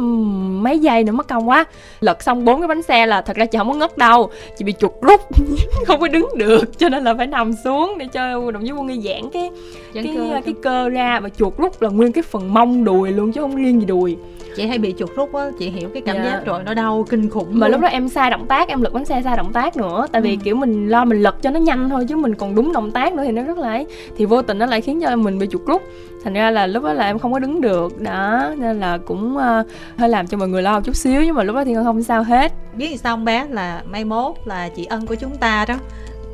[0.62, 1.64] mấy giây nữa mất công quá.
[2.00, 4.64] Lật xong bốn cái bánh xe là thật ra chị không có ngất đâu chị
[4.64, 5.20] bị chuột rút
[5.86, 8.86] không có đứng được cho nên là phải nằm xuống để cho đồng chí quân
[8.86, 9.50] nghi giãn cái
[9.94, 11.20] cái cơ, cái cơ ra.
[11.20, 14.16] Và chuột rút là nguyên cái phần mông đùi luôn chứ không riêng gì đùi
[14.56, 16.26] chị hay bị chuột rút á chị hiểu cái cảm yeah.
[16.26, 16.32] Dạ.
[16.32, 17.72] giác rồi nó đau kinh khủng mà luôn.
[17.72, 20.22] lúc đó em sai động tác em lật bánh xe sai động tác nữa tại
[20.22, 20.36] vì ừ.
[20.44, 23.12] kiểu mình lo mình lật cho nó nhanh thôi chứ mình còn đúng động tác
[23.12, 23.86] nữa thì nó rất là ấy
[24.16, 25.82] thì vô tình nó lại khiến cho mình bị chuột rút
[26.24, 29.36] thành ra là lúc đó là em không có đứng được đó nên là cũng
[29.36, 31.74] uh, hơi làm cho mọi người lo một chút xíu nhưng mà lúc đó thì
[31.74, 35.36] không sao hết biết sao không bé là mai mốt là chị ân của chúng
[35.36, 35.74] ta đó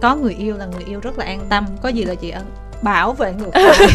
[0.03, 2.45] có người yêu là người yêu rất là an tâm có gì là chị ân
[2.87, 3.89] bảo vệ ngược lại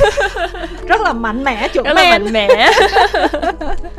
[0.87, 2.47] rất là mạnh mẽ chuẩn rất là mạnh mẽ.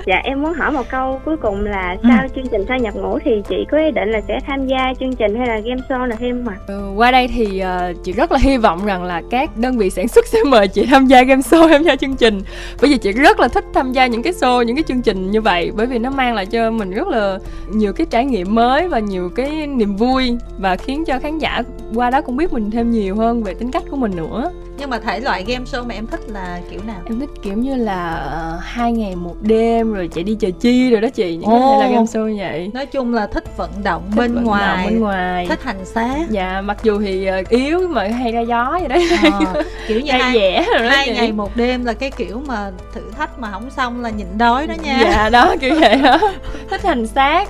[0.07, 2.09] Dạ em muốn hỏi một câu cuối cùng là ừ.
[2.09, 2.29] sau ừ.
[2.37, 5.17] chương trình sa nhập ngũ thì chị có ý định là sẽ tham gia chương
[5.17, 8.33] trình hay là game show là thêm mà ừ, qua đây thì uh, chị rất
[8.33, 11.23] là hy vọng rằng là các đơn vị sản xuất sẽ mời chị tham gia
[11.23, 12.41] game show tham gia chương trình.
[12.81, 15.31] Bởi vì chị rất là thích tham gia những cái show những cái chương trình
[15.31, 15.71] như vậy.
[15.77, 17.39] Bởi vì nó mang lại cho mình rất là
[17.69, 21.63] nhiều cái trải nghiệm mới và nhiều cái niềm vui và khiến cho khán giả
[21.95, 24.53] qua đó cũng biết mình thêm nhiều hơn về tính cách của mình nữa
[24.83, 27.01] nhưng mà thể loại game show mà em thích là kiểu nào?
[27.07, 30.91] Em thích kiểu như là uh, hai ngày một đêm rồi chạy đi chờ chi
[30.91, 31.81] rồi đó chị những oh.
[31.81, 32.71] cái là game show như vậy.
[32.75, 35.47] Nói chung là thích vận động thích bên vận ngoài động bên ngoài.
[35.49, 36.19] thích hành xác.
[36.31, 39.41] Dạ mặc dù thì uh, yếu mà hay ra gió vậy đấy à,
[39.89, 41.17] kiểu như hai, vẽ rồi hai vậy.
[41.17, 44.67] ngày một đêm là cái kiểu mà thử thách mà không xong là nhịn đói
[44.67, 44.99] đó nha.
[45.03, 46.19] Dạ đó kiểu vậy đó.
[46.71, 47.49] Thích hành xác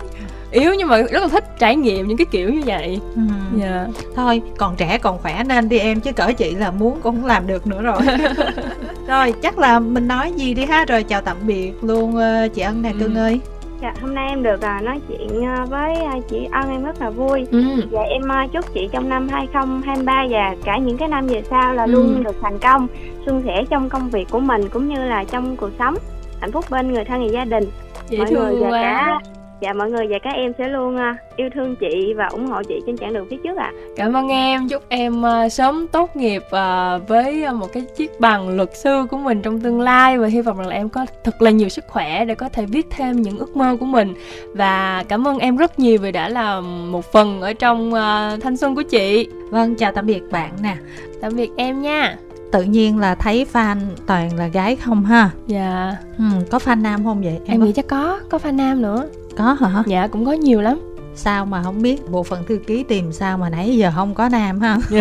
[0.52, 3.20] yếu nhưng mà rất là thích trải nghiệm những cái kiểu như vậy ừ.
[3.60, 3.88] yeah.
[3.94, 4.02] Dạ.
[4.16, 7.26] thôi còn trẻ còn khỏe nên đi em chứ cỡ chị là muốn cũng không
[7.26, 8.00] làm được nữa rồi
[9.08, 12.62] rồi chắc là mình nói gì đi ha rồi chào tạm biệt luôn ờ, chị
[12.62, 12.96] ân nè ừ.
[13.00, 13.40] cưng ơi
[13.82, 17.00] Dạ, hôm nay em được uh, nói chuyện uh, với uh, chị Ân em rất
[17.00, 17.46] là vui.
[17.50, 17.62] Ừ.
[17.90, 21.74] Dạ, em uh, chúc chị trong năm 2023 và cả những cái năm về sau
[21.74, 21.90] là ừ.
[21.90, 22.88] luôn được thành công,
[23.26, 25.94] suôn sẻ trong công việc của mình cũng như là trong cuộc sống,
[26.40, 27.64] hạnh phúc bên người thân và gia đình.
[28.08, 28.82] Dễ Mọi thương người và quá.
[28.82, 29.18] cả
[29.62, 32.62] Dạ mọi người và các em sẽ luôn à, yêu thương chị và ủng hộ
[32.62, 33.72] chị trên chặng đường phía trước ạ.
[33.74, 33.78] À.
[33.96, 38.56] Cảm ơn em, chúc em à, sớm tốt nghiệp à, với một cái chiếc bằng
[38.56, 41.42] luật sư của mình trong tương lai và hy vọng rằng là em có thật
[41.42, 44.14] là nhiều sức khỏe để có thể viết thêm những ước mơ của mình
[44.54, 47.92] và cảm ơn em rất nhiều vì đã là một phần ở trong
[48.40, 49.28] thanh xuân của chị.
[49.50, 50.76] Vâng, chào tạm biệt bạn nè.
[51.20, 52.16] Tạm biệt em nha
[52.52, 57.04] tự nhiên là thấy fan toàn là gái không ha dạ ừ, có fan nam
[57.04, 59.82] không vậy em, em nghĩ chắc có có fan nam nữa có hả?
[59.86, 60.80] Dạ cũng có nhiều lắm.
[61.14, 62.10] Sao mà không biết?
[62.10, 64.76] Bộ phận thư ký tìm sao mà nãy giờ không có nam ha?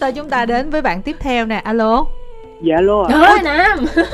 [0.00, 1.56] Thôi chúng ta đến với bạn tiếp theo nè.
[1.56, 2.04] Alo.
[2.62, 3.78] Dạ alo trời ơi nam.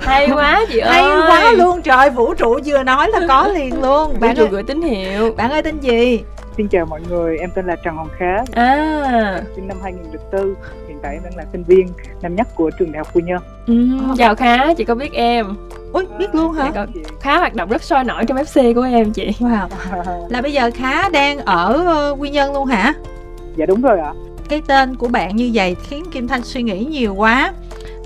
[0.00, 0.92] Hay quá chị ơi.
[0.92, 1.82] hay quá luôn.
[1.82, 4.14] Trời vũ trụ vừa nói là có liền luôn.
[4.20, 5.34] Bạn ơi gửi tín hiệu.
[5.36, 6.20] Bạn ơi tên gì?
[6.56, 8.44] Xin chào mọi người em tên là trần hồng khá.
[8.52, 9.40] À.
[9.56, 10.54] Sinh năm 2004
[10.88, 11.88] hiện tại em đang là sinh viên
[12.22, 13.38] năm nhất của trường đại học quy nhơn.
[13.66, 13.74] Ừ,
[14.18, 15.46] chào khá chị có biết em
[15.96, 16.70] ui biết luôn hả?
[16.74, 16.86] Có,
[17.20, 19.32] khá hoạt động rất sôi nổi trong fc của em chị.
[19.38, 19.68] Wow.
[20.30, 22.92] Là bây giờ khá đang ở uh, quy nhơn luôn hả?
[23.56, 24.12] Dạ đúng rồi ạ.
[24.48, 27.52] Cái tên của bạn như vậy khiến kim thanh suy nghĩ nhiều quá.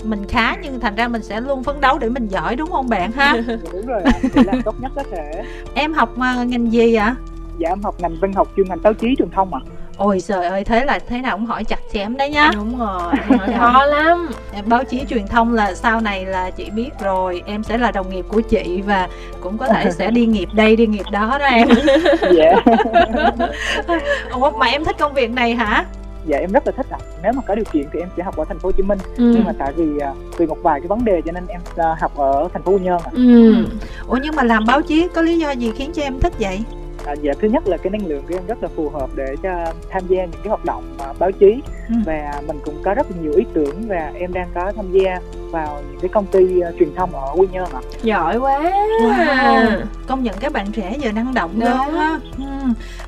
[0.03, 2.89] Mình khá nhưng thành ra mình sẽ luôn phấn đấu để mình giỏi đúng không
[2.89, 3.35] bạn ha?
[3.47, 4.01] Dạ, đúng rồi
[4.35, 5.43] để làm tốt nhất có thể.
[5.73, 7.15] Em học uh, ngành gì ạ
[7.57, 9.59] dạ em học ngành văn học chuyên ngành báo chí truyền thông ạ.
[9.65, 12.79] à ôi trời ơi thế là thế nào cũng hỏi chặt chém đấy nhá đúng
[12.79, 13.13] rồi
[13.59, 14.29] khó lắm
[14.65, 18.09] báo chí truyền thông là sau này là chị biết rồi em sẽ là đồng
[18.09, 19.07] nghiệp của chị và
[19.41, 21.67] cũng có thể sẽ đi nghiệp đây đi nghiệp đó đó em
[22.35, 22.55] dạ
[24.31, 25.85] ủa mà em thích công việc này hả
[26.25, 27.05] dạ em rất là thích ạ à.
[27.23, 28.99] nếu mà có điều kiện thì em sẽ học ở thành phố hồ chí minh
[29.17, 29.31] ừ.
[29.35, 31.99] nhưng mà tại vì uh, vì một vài cái vấn đề cho nên em uh,
[31.99, 33.11] học ở thành phố quy nhơn ạ à.
[33.13, 33.65] ừ.
[34.07, 36.59] ủa nhưng mà làm báo chí có lý do gì khiến cho em thích vậy
[37.05, 39.35] À, dạ thứ nhất là cái năng lượng của em rất là phù hợp để
[39.43, 41.95] cho tham gia những cái hoạt động uh, báo chí ừ.
[42.05, 45.19] và mình cũng có rất là nhiều ý tưởng và em đang có tham gia
[45.51, 48.59] vào những cái công ty uh, truyền thông ở quy nhơn ạ giỏi quá
[49.01, 49.81] wow.
[50.07, 52.43] công nhận các bạn trẻ giờ năng động đó á ừ.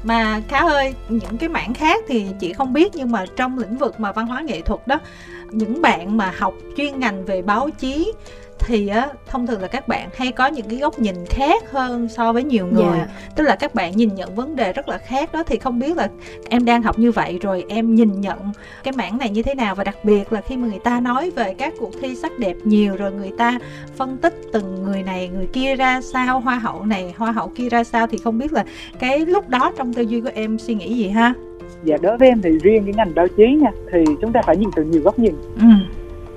[0.03, 3.77] mà khá ơi những cái mảng khác thì chị không biết nhưng mà trong lĩnh
[3.77, 4.99] vực mà văn hóa nghệ thuật đó
[5.51, 8.13] những bạn mà học chuyên ngành về báo chí
[8.65, 12.09] thì á thông thường là các bạn hay có những cái góc nhìn khác hơn
[12.09, 12.97] so với nhiều người yeah.
[12.97, 13.29] Dạ.
[13.35, 15.97] tức là các bạn nhìn nhận vấn đề rất là khác đó thì không biết
[15.97, 16.09] là
[16.49, 18.37] em đang học như vậy rồi em nhìn nhận
[18.83, 21.31] cái mảng này như thế nào và đặc biệt là khi mà người ta nói
[21.35, 23.59] về các cuộc thi sắc đẹp nhiều rồi người ta
[23.95, 27.69] phân tích từng người này người kia ra sao hoa hậu này hoa hậu kia
[27.69, 28.65] ra sao thì không biết là
[28.99, 31.33] cái lúc đó trong tư duy của em suy nghĩ gì ha
[31.83, 34.57] dạ đối với em thì riêng cái ngành báo chí nha thì chúng ta phải
[34.57, 35.67] nhìn từ nhiều góc nhìn ừ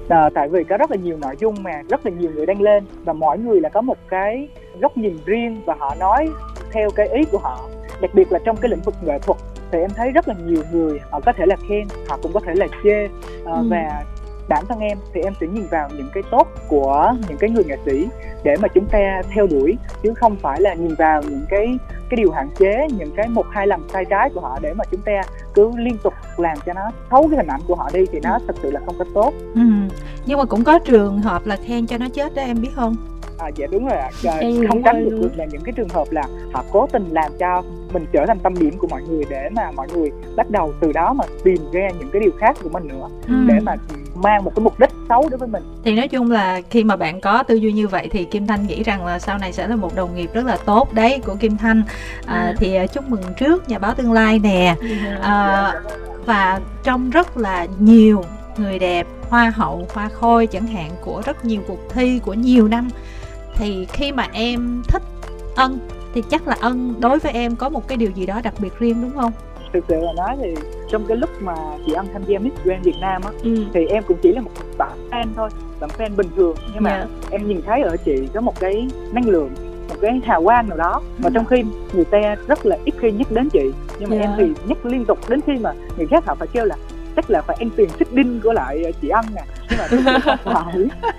[0.09, 2.61] à, tại vì có rất là nhiều nội dung mà rất là nhiều người đăng
[2.61, 4.49] lên và mỗi người là có một cái
[4.81, 6.29] góc nhìn riêng và họ nói
[6.73, 7.69] theo cái ý của họ
[8.01, 9.39] đặc biệt là trong cái lĩnh vực nghệ thuật
[9.71, 12.41] thì em thấy rất là nhiều người họ có thể là khen họ cũng có
[12.41, 13.69] thể là chê uh, ừ.
[13.71, 14.05] và
[14.49, 17.65] bản thân em thì em sẽ nhìn vào những cái tốt của những cái người
[17.65, 18.09] nghệ sĩ
[18.45, 21.79] để mà chúng ta theo đuổi chứ không phải là nhìn vào những cái
[22.11, 24.85] cái điều hạn chế những cái một hai lần sai trái của họ để mà
[24.91, 25.23] chúng ta
[25.55, 28.39] cứ liên tục làm cho nó xấu cái hình ảnh của họ đi thì nó
[28.47, 29.61] thật sự là không có tốt ừ.
[30.27, 32.97] nhưng mà cũng có trường hợp là khen cho nó chết đó em biết không
[33.39, 34.41] à, dạ đúng rồi ạ à.
[34.69, 37.63] không tránh được, được là những cái trường hợp là họ cố tình làm cho
[37.93, 40.93] mình trở thành tâm điểm của mọi người để mà mọi người bắt đầu từ
[40.93, 43.35] đó mà tìm ra những cái điều khác của mình nữa ừ.
[43.49, 43.77] để mà
[44.23, 45.62] mang một cái mục đích xấu đối với mình.
[45.85, 48.67] Thì nói chung là khi mà bạn có tư duy như vậy thì kim thanh
[48.67, 51.35] nghĩ rằng là sau này sẽ là một đồng nghiệp rất là tốt đấy của
[51.35, 51.83] kim thanh.
[52.27, 52.55] À, ừ.
[52.59, 54.77] thì à, chúc mừng trước nhà báo tương lai nè.
[55.23, 55.73] À,
[56.27, 58.25] và trong rất là nhiều
[58.57, 62.69] người đẹp hoa hậu hoa khôi chẳng hạn của rất nhiều cuộc thi của nhiều
[62.69, 62.89] năm.
[63.55, 65.03] Thì khi mà em thích
[65.57, 65.79] ân
[66.14, 68.79] thì chắc là ân đối với em có một cái điều gì đó đặc biệt
[68.79, 69.33] riêng đúng không
[69.77, 70.55] thực sự là nói thì
[70.89, 71.55] trong cái lúc mà
[71.87, 73.64] chị ân tham gia Miss Grand Việt Nam á ừ.
[73.74, 75.49] thì em cũng chỉ là một bạn fan thôi
[75.81, 77.09] bạn fan bình thường nhưng mà yeah.
[77.22, 77.29] Dạ.
[77.31, 79.51] em nhìn thấy ở chị có một cái năng lượng
[79.89, 81.31] một cái hào quang nào đó mà ừ.
[81.35, 84.29] trong khi người ta rất là ít khi nhắc đến chị nhưng mà yeah.
[84.29, 84.45] em dạ.
[84.45, 86.77] thì nhắc liên tục đến khi mà người khác họ phải kêu là
[87.17, 89.87] chắc là phải ăn tiền xích đinh của lại ờ, chị ăn nè nhưng mà
[90.21, 90.75] không phải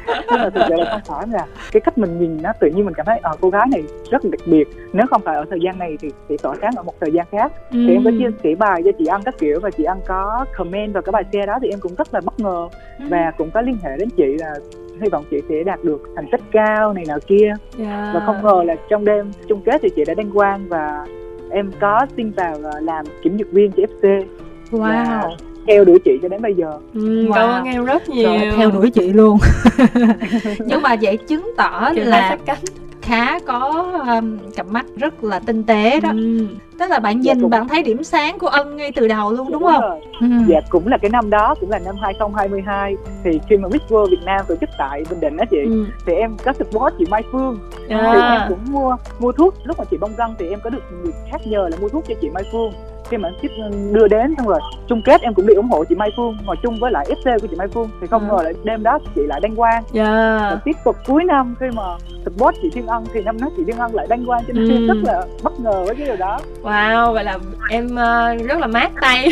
[0.05, 2.85] nhưng mà thực sự là không phải là cái cách mình nhìn nó tự nhiên
[2.85, 5.21] mình cảm thấy ở ờ, à, cô gái này rất là đặc biệt nếu không
[5.25, 7.77] phải ở thời gian này thì sẽ tỏa sáng ở một thời gian khác ừ.
[7.87, 10.45] thì em có chia sẻ bài cho chị ăn các kiểu và chị ăn có
[10.57, 12.67] comment vào cái bài share đó thì em cũng rất là bất ngờ
[12.99, 13.05] ừ.
[13.09, 14.53] và cũng có liên hệ đến chị là
[15.01, 17.59] hy vọng chị sẽ đạt được thành tích cao này nào kia yeah.
[17.77, 18.11] Dạ.
[18.13, 21.05] và không ngờ là trong đêm chung kết thì chị đã đăng quang và
[21.51, 24.25] em có xin vào làm kiểm duyệt viên cho FC
[24.71, 25.29] wow và
[25.67, 26.77] theo đuổi chị cho đến bây giờ.
[26.93, 27.33] Ừ, wow.
[27.33, 28.29] cảm ơn em rất nhiều.
[28.29, 29.37] Rồi, theo đuổi chị luôn.
[30.65, 32.57] Nhưng mà vậy chứng tỏ Kiểu là cánh
[33.07, 36.47] khá có um, cặp mắt rất là tinh tế đó ừ.
[36.79, 37.49] tức là bạn dạ, nhìn dạ, cũng...
[37.49, 40.27] bạn thấy điểm sáng của ân ngay từ đầu luôn đúng, đúng không ừ.
[40.47, 44.09] dạ cũng là cái năm đó cũng là năm 2022 thì khi mà Miss World
[44.09, 45.85] Việt Nam tổ chức tại Bình Định đó chị ừ.
[46.05, 48.11] thì em có support chị Mai Phương à.
[48.13, 50.83] thì em cũng mua mua thuốc lúc mà chị bông gân thì em có được
[51.03, 52.71] người khác nhờ là mua thuốc cho chị Mai Phương
[53.09, 53.51] khi mà ship
[53.91, 56.55] đưa đến xong rồi chung kết em cũng đi ủng hộ chị Mai Phương ngồi
[56.63, 58.35] chung với lại FC của chị Mai Phương thì không ừ.
[58.35, 60.07] ngờ lại đêm đó chị lại đăng quang yeah.
[60.41, 61.83] và tiếp tục cuối năm khi mà
[62.25, 64.67] support chị Thiên Ân thì năm đó chị Thiên Ân lại đăng quang cho nên
[64.67, 64.87] ừ.
[64.87, 66.39] rất là bất ngờ với cái điều đó.
[66.63, 67.37] Wow vậy là
[67.69, 69.29] em uh, rất là mát tay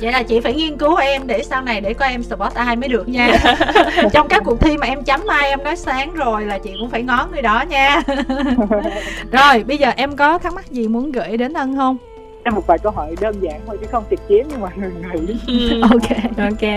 [0.00, 2.76] vậy là chị phải nghiên cứu em để sau này để coi em support ai
[2.76, 3.28] mới được nha.
[4.12, 6.90] Trong các cuộc thi mà em chấm ai em nói sáng rồi là chị cũng
[6.90, 8.02] phải ngó người đó nha.
[9.32, 11.96] Rồi bây giờ em có thắc mắc gì muốn gửi đến ân không?
[12.44, 14.90] Em một vài câu hỏi đơn giản thôi chứ không chặt chém như mọi người
[15.12, 15.36] nghĩ.
[15.46, 15.80] Ừ.
[15.90, 16.38] ok.
[16.38, 16.68] Ok.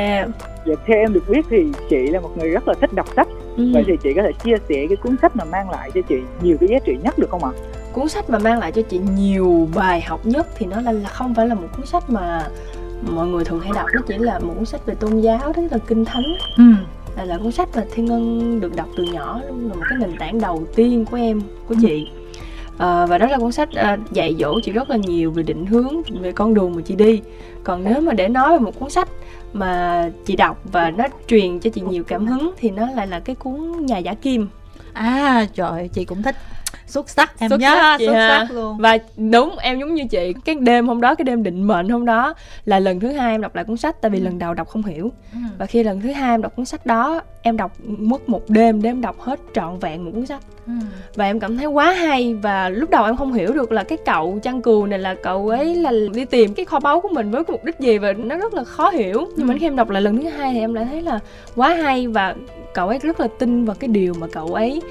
[0.65, 1.57] Dạ theo em được biết thì
[1.89, 3.27] chị là một người rất là thích đọc sách
[3.57, 3.71] ừ.
[3.73, 6.15] vậy thì chị có thể chia sẻ cái cuốn sách mà mang lại cho chị
[6.41, 7.51] nhiều cái giá trị nhất được không ạ?
[7.93, 11.35] Cuốn sách mà mang lại cho chị nhiều bài học nhất thì nó là, không
[11.35, 12.47] phải là một cuốn sách mà
[13.11, 15.63] mọi người thường hay đọc nó chỉ là một cuốn sách về tôn giáo đó
[15.71, 16.35] là kinh thánh.
[16.57, 16.63] Ừ.
[17.17, 19.97] Là, là cuốn sách mà thiên ngân được đọc từ nhỏ luôn là một cái
[19.99, 22.07] nền tảng đầu tiên của em của chị.
[22.77, 25.65] À, và đó là cuốn sách à, dạy dỗ chị rất là nhiều về định
[25.65, 27.21] hướng về con đường mà chị đi.
[27.63, 29.09] Còn nếu mà để nói về một cuốn sách
[29.55, 33.19] mà chị đọc và nó truyền cho chị nhiều cảm hứng thì nó lại là
[33.19, 34.47] cái cuốn nhà giả kim.
[34.93, 36.35] À trời chị cũng thích
[36.87, 38.97] xuất sắc em xuất nhớ sắc, xuất sắc luôn và
[39.31, 42.33] đúng em giống như chị cái đêm hôm đó cái đêm định mệnh hôm đó
[42.65, 44.23] là lần thứ hai em đọc lại cuốn sách tại vì ừ.
[44.23, 45.39] lần đầu đọc không hiểu ừ.
[45.57, 48.81] và khi lần thứ hai em đọc cuốn sách đó em đọc mất một đêm
[48.81, 50.73] để em đọc hết trọn vẹn một cuốn sách ừ.
[51.15, 53.97] và em cảm thấy quá hay và lúc đầu em không hiểu được là cái
[54.05, 57.31] cậu chăn cừu này là cậu ấy là đi tìm cái kho báu của mình
[57.31, 59.57] với cái mục đích gì và nó rất là khó hiểu nhưng mà ừ.
[59.59, 61.19] khi em đọc lại lần thứ hai thì em lại thấy là
[61.55, 62.35] quá hay và
[62.73, 64.81] cậu ấy rất là tin vào cái điều mà cậu ấy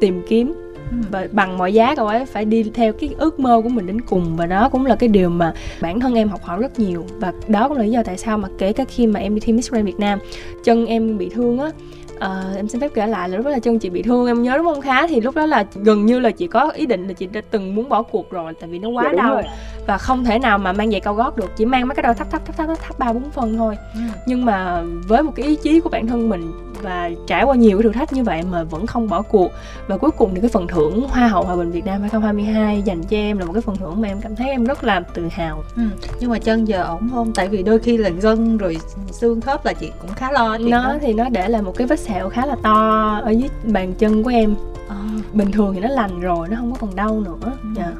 [0.00, 0.65] tìm kiếm.
[1.10, 4.00] Và bằng mọi giá cậu ấy phải đi theo cái ước mơ của mình đến
[4.00, 4.36] cùng.
[4.36, 7.06] Và đó cũng là cái điều mà bản thân em học hỏi rất nhiều.
[7.18, 9.40] Và đó cũng là lý do tại sao mà kể cả khi mà em đi
[9.40, 10.18] thi Miss Grand Việt Nam
[10.64, 11.70] chân em bị thương á
[12.16, 14.26] Uh, em xin phép kể lại là lúc đó là chân chị bị thương.
[14.26, 15.06] Em nhớ đúng không khá?
[15.06, 17.74] Thì lúc đó là gần như là chị có ý định là chị đã từng
[17.74, 19.42] muốn bỏ cuộc rồi tại vì nó quá dạ, đau rồi.
[19.86, 21.56] và không thể nào mà mang giày cao gót được.
[21.56, 23.76] Chỉ mang mấy cái đôi thấp thấp thấp thấp thấp ba bốn phân thôi.
[23.94, 24.00] Ừ.
[24.26, 26.52] nhưng mà với một cái ý chí của bản thân mình
[26.86, 29.52] và trải qua nhiều cái thử thách như vậy mà vẫn không bỏ cuộc
[29.86, 33.02] và cuối cùng thì cái phần thưởng Hoa hậu Hòa bình Việt Nam 2022 dành
[33.02, 35.28] cho em là một cái phần thưởng mà em cảm thấy em rất là tự
[35.30, 35.82] hào ừ.
[36.20, 38.78] nhưng mà chân giờ ổn không tại vì đôi khi là gân rồi
[39.10, 40.98] xương khớp là chị cũng khá lo nó đó.
[41.00, 44.22] thì nó để lại một cái vết sẹo khá là to ở dưới bàn chân
[44.22, 44.54] của em
[44.88, 44.96] à.
[45.32, 47.68] bình thường thì nó lành rồi nó không có còn đau nữa ừ.
[47.76, 47.92] yeah.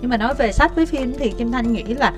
[0.00, 2.12] nhưng mà nói về sách với phim thì Kim Thanh nghĩ là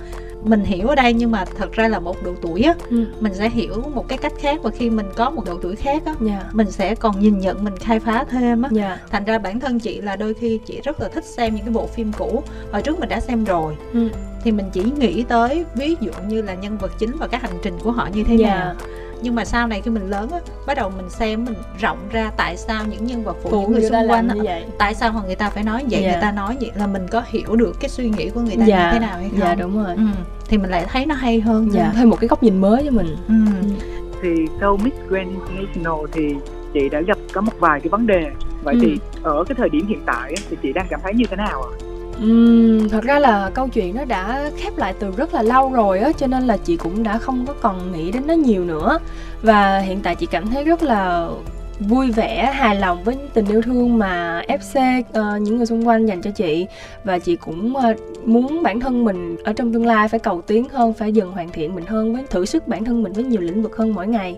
[0.44, 3.06] mình hiểu ở đây nhưng mà thật ra là một độ tuổi á ừ.
[3.20, 6.02] mình sẽ hiểu một cái cách khác và khi mình có một độ tuổi khác
[6.06, 6.42] á yeah.
[6.42, 6.50] Dạ.
[6.52, 8.98] mình sẽ còn nhìn nhận mình khai phá thêm á yeah.
[9.00, 9.06] Dạ.
[9.10, 11.74] thành ra bản thân chị là đôi khi chị rất là thích xem những cái
[11.74, 12.42] bộ phim cũ
[12.72, 14.08] hồi trước mình đã xem rồi ừ.
[14.42, 17.58] thì mình chỉ nghĩ tới ví dụ như là nhân vật chính và cái hành
[17.62, 18.40] trình của họ như thế yeah.
[18.40, 18.64] Dạ.
[18.64, 18.74] nào
[19.24, 22.30] nhưng mà sau này khi mình lớn á bắt đầu mình xem mình rộng ra
[22.36, 24.64] tại sao những nhân vật phụ, phụ những người xung quanh á, vậy.
[24.78, 26.14] tại sao người ta phải nói vậy yeah.
[26.14, 28.64] người ta nói vậy là mình có hiểu được cái suy nghĩ của người ta
[28.66, 28.92] yeah.
[28.92, 30.02] như thế nào hay không dạ đúng rồi ừ.
[30.48, 32.90] thì mình lại thấy nó hay hơn dạ thêm một cái góc nhìn mới cho
[32.90, 33.34] mình ừ.
[34.22, 34.28] thì
[34.60, 36.34] sau Miss Grand International thì
[36.74, 38.30] chị đã gặp có một vài cái vấn đề
[38.62, 38.80] vậy ừ.
[38.82, 41.62] thì ở cái thời điểm hiện tại thì chị đang cảm thấy như thế nào
[41.62, 41.93] ạ à?
[42.22, 45.98] Uhm, thật ra là câu chuyện nó đã khép lại từ rất là lâu rồi
[45.98, 48.98] á cho nên là chị cũng đã không có còn nghĩ đến nó nhiều nữa.
[49.42, 51.28] Và hiện tại chị cảm thấy rất là
[51.78, 55.88] vui vẻ hài lòng với tình yêu thương mà fc uh, ờ, những người xung
[55.88, 56.66] quanh dành cho chị.
[57.04, 60.68] Và chị cũng uh, muốn bản thân mình ở trong tương lai phải cầu tiến
[60.68, 63.40] hơn phải dần hoàn thiện mình hơn với thử sức bản thân mình với nhiều
[63.40, 64.36] lĩnh vực hơn mỗi ngày.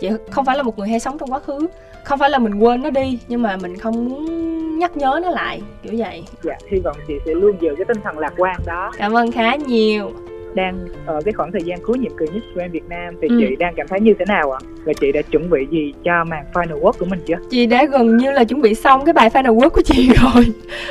[0.00, 1.68] Chị không phải là một người hay sống trong quá khứ
[2.06, 4.45] không phải là mình quên nó đi nhưng mà mình không muốn
[4.78, 7.98] nhắc nhớ nó lại kiểu vậy dạ hy vọng chị sẽ luôn giữ cái tinh
[8.04, 10.12] thần lạc quan đó cảm ơn khá nhiều
[10.56, 13.36] đang ở cái khoảng thời gian cuối nhiệm kỳ Miss Grand Việt Nam thì ừ.
[13.40, 14.58] chị đang cảm thấy như thế nào ạ?
[14.62, 14.66] À?
[14.84, 17.36] Và chị đã chuẩn bị gì cho màn final work của mình chưa?
[17.50, 20.46] Chị đã gần như là chuẩn bị xong cái bài final work của chị rồi.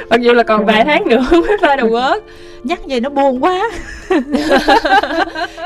[0.10, 2.20] Mặc dù là còn vài tháng nữa mới final work.
[2.66, 3.70] Nhắc vậy nó buồn quá.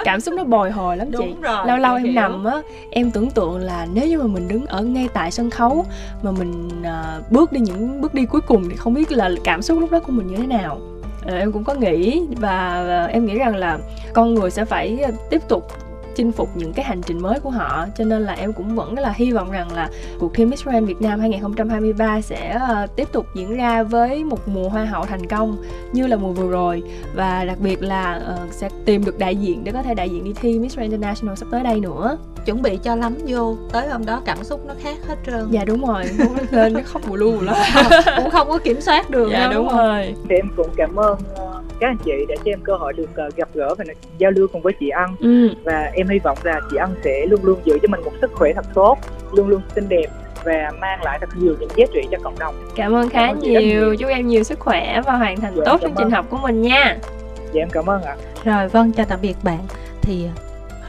[0.03, 1.41] cảm xúc nó bồi hồi lắm Đúng chị.
[1.41, 2.13] Rồi, lâu lâu em hiểu.
[2.13, 5.49] nằm á, em tưởng tượng là nếu như mà mình đứng ở ngay tại sân
[5.49, 5.85] khấu
[6.23, 9.61] mà mình uh, bước đi những bước đi cuối cùng thì không biết là cảm
[9.61, 10.79] xúc lúc đó của mình như thế nào
[11.25, 13.77] Ờ, em cũng có nghĩ và em nghĩ rằng là
[14.13, 15.67] con người sẽ phải tiếp tục
[16.15, 17.85] chinh phục những cái hành trình mới của họ.
[17.97, 19.89] Cho nên là em cũng vẫn là hy vọng rằng là
[20.19, 24.47] cuộc thi Miss Grand Việt Nam 2023 sẽ ờ, tiếp tục diễn ra với một
[24.47, 25.57] mùa hoa hậu thành công
[25.93, 26.83] như là mùa vừa rồi.
[27.15, 30.23] Và đặc biệt là uh, sẽ tìm được đại diện để có thể đại diện
[30.23, 33.87] đi thi Miss Grand International sắp tới đây nữa chuẩn bị cho lắm vô tới
[33.87, 35.47] hôm đó cảm xúc nó khác hết trơn.
[35.51, 36.03] Dạ đúng rồi
[36.51, 37.55] lên nó khóc bù lu luôn
[38.17, 40.15] cũng không có kiểm soát được dạ đúng, đúng rồi.
[40.29, 41.17] Thì em cũng cảm ơn
[41.79, 43.83] các anh chị đã cho em cơ hội được uh, gặp gỡ và
[44.17, 45.49] giao lưu cùng với chị Ân ừ.
[45.63, 48.31] và em hy vọng là chị Ân sẽ luôn luôn giữ cho mình một sức
[48.33, 48.97] khỏe thật tốt
[49.31, 50.07] luôn luôn xinh đẹp
[50.43, 52.55] và mang lại thật nhiều những giá trị cho cộng đồng.
[52.75, 53.95] Cảm ơn khá cảm ơn nhiều.
[53.95, 56.61] Chúc em nhiều sức khỏe và hoàn thành dạ, tốt chương trình học của mình
[56.61, 56.97] nha.
[57.51, 58.15] Dạ em cảm ơn ạ.
[58.43, 59.59] Rồi vâng chào tạm biệt bạn.
[60.01, 60.27] Thì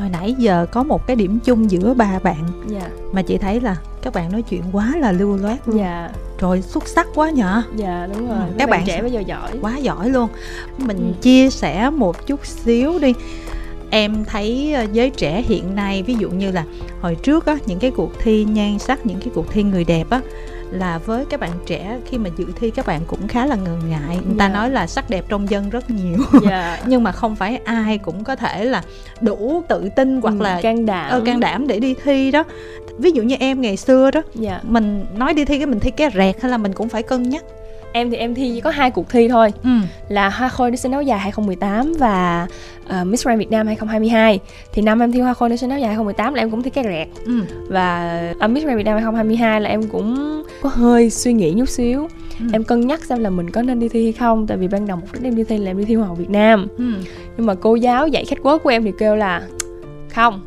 [0.01, 2.45] hồi nãy giờ có một cái điểm chung giữa ba bạn.
[2.71, 2.83] Yeah.
[2.83, 2.89] Dạ.
[3.13, 5.79] mà chị thấy là các bạn nói chuyện quá là lưu loát luôn.
[5.79, 6.11] Dạ.
[6.39, 7.63] Rồi xuất sắc quá nhở?
[7.77, 8.39] Dạ đúng rồi.
[8.39, 9.51] Ừ, các bạn, bạn trẻ bây giờ giỏi.
[9.61, 10.29] quá giỏi luôn.
[10.79, 11.23] Mình ừ.
[11.23, 13.15] chia sẻ một chút xíu đi.
[13.91, 16.65] Em thấy ờ, giới trẻ hiện nay ví dụ như là
[17.01, 20.11] hồi trước á những cái cuộc thi nhan sắc những cái cuộc thi người đẹp
[20.11, 20.21] á
[20.71, 23.81] là với các bạn trẻ khi mà dự thi các bạn cũng khá là ngần
[23.91, 24.39] ngại người yeah.
[24.39, 24.55] ta dạ.
[24.55, 26.45] nói là sắc đẹp trong dân rất nhiều yeah.
[26.45, 26.79] Dạ.
[26.87, 28.83] nhưng mà không phải ai cũng có thể là
[29.21, 32.45] đủ tự tin hoặc ừ, là can đảm ờ, can đảm để đi thi đó
[32.99, 34.35] ví dụ như em ngày xưa đó yeah.
[34.35, 34.61] Dạ.
[34.63, 37.23] mình nói đi thi cái mình thi cái rẹt hay là mình cũng phải cân
[37.23, 37.45] nhắc
[37.93, 39.71] em thì em thi chỉ có hai cuộc thi thôi ừ.
[40.09, 42.47] là hoa khôi sinh áo dài 2018 và
[43.01, 44.41] uh, Miss Grand Việt Nam 2022
[44.73, 46.85] thì năm em thi hoa khôi sinh áo dài 2018 là em cũng thi cái
[46.85, 47.43] rẹt ừ.
[47.69, 51.69] và ở Miss Grand Việt Nam 2022 là em cũng có hơi suy nghĩ chút
[51.69, 52.09] xíu
[52.41, 52.47] ừ.
[52.53, 54.87] em cân nhắc xem là mình có nên đi thi hay không tại vì ban
[54.87, 56.93] đầu mục đích em đi thi là em đi thi hoa hậu Việt Nam ừ.
[57.37, 59.43] nhưng mà cô giáo dạy khách quốc của em thì kêu là
[60.15, 60.41] không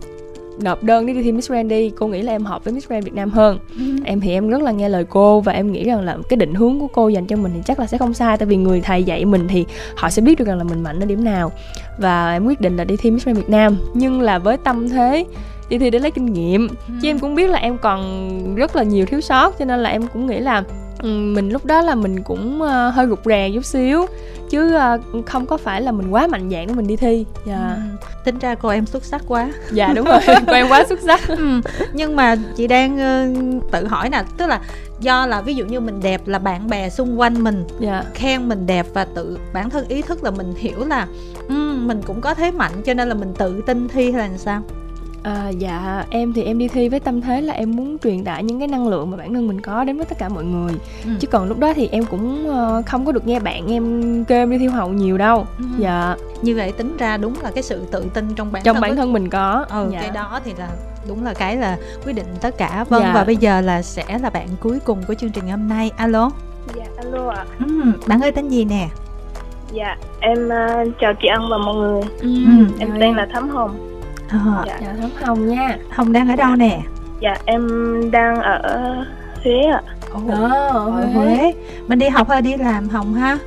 [0.61, 3.05] nộp đơn đi thi Miss Grand đi cô nghĩ là em hợp với Miss Grand
[3.05, 3.83] Việt Nam hơn ừ.
[4.05, 6.53] em thì em rất là nghe lời cô và em nghĩ rằng là cái định
[6.53, 8.81] hướng của cô dành cho mình thì chắc là sẽ không sai tại vì người
[8.81, 11.51] thầy dạy mình thì họ sẽ biết được rằng là mình mạnh ở điểm nào
[11.97, 14.89] và em quyết định là đi thi Miss Grand Việt Nam nhưng là với tâm
[14.89, 15.25] thế
[15.69, 16.93] đi thi để lấy kinh nghiệm ừ.
[17.01, 19.89] chứ em cũng biết là em còn rất là nhiều thiếu sót cho nên là
[19.89, 20.63] em cũng nghĩ là
[21.03, 24.05] mình lúc đó là mình cũng uh, hơi rụt rè chút xíu
[24.49, 27.53] chứ uh, không có phải là mình quá mạnh dạn để mình đi thi dạ
[27.53, 27.77] yeah.
[28.01, 28.07] ừ.
[28.25, 31.27] tính ra cô em xuất sắc quá dạ đúng rồi cô em quá xuất sắc
[31.27, 31.61] ừ.
[31.93, 34.61] nhưng mà chị đang uh, tự hỏi nè tức là
[34.99, 38.05] do là ví dụ như mình đẹp là bạn bè xung quanh mình yeah.
[38.13, 41.07] khen mình đẹp và tự bản thân ý thức là mình hiểu là
[41.47, 44.37] um, mình cũng có thế mạnh cho nên là mình tự tin thi hay là
[44.37, 44.61] sao
[45.23, 48.43] À, dạ em thì em đi thi với tâm thế là em muốn truyền tải
[48.43, 50.73] những cái năng lượng mà bản thân mình có đến với tất cả mọi người.
[51.05, 51.11] Ừ.
[51.19, 54.37] chứ còn lúc đó thì em cũng uh, không có được nghe bạn em kêu
[54.37, 55.47] em đi thi hậu nhiều đâu.
[55.57, 55.65] Ừ.
[55.77, 56.15] dạ.
[56.41, 58.95] Như vậy tính ra đúng là cái sự tự tin trong bản trong thân bản
[58.95, 59.65] thân mình có.
[59.69, 60.01] Ừ dạ.
[60.01, 60.69] cái đó thì là
[61.07, 62.85] đúng là cái là quyết định tất cả.
[62.89, 63.11] Vâng dạ.
[63.13, 65.91] và bây giờ là sẽ là bạn cuối cùng của chương trình hôm nay.
[65.97, 66.31] Alo.
[66.75, 67.45] Dạ alo ạ.
[67.59, 67.65] Ừ,
[68.07, 68.87] bạn ơi tên gì nè?
[69.71, 72.01] Dạ em uh, chào chị ân và mọi người.
[72.21, 72.29] Ừ,
[72.79, 73.92] em tên là thắm hồng
[74.33, 74.77] ờ dạ.
[74.81, 76.79] dạ thắm hồng nha hồng đang ở đâu nè
[77.19, 77.67] dạ em
[78.11, 78.59] đang ở
[79.43, 79.81] huế ạ
[80.13, 80.21] Ồ,
[80.71, 81.05] ở huế.
[81.05, 81.53] huế
[81.87, 83.37] mình đi học hay đi làm hồng ha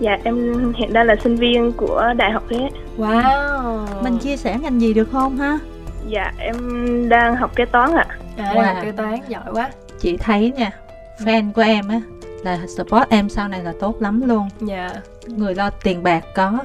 [0.00, 2.68] Dạ em hiện đang là sinh viên của Đại học Huế.
[2.98, 3.86] Wow.
[4.02, 5.58] Mình chia sẻ ngành gì được không ha?
[6.08, 6.56] Dạ em
[7.08, 8.06] đang học kế toán ạ.
[8.36, 8.82] À, wow.
[8.82, 9.70] kế toán giỏi quá.
[10.00, 10.70] Chị thấy nha,
[11.18, 12.00] fan của em á
[12.42, 14.48] là support em sau này là tốt lắm luôn.
[14.60, 14.90] Dạ.
[15.26, 16.58] Người lo tiền bạc có,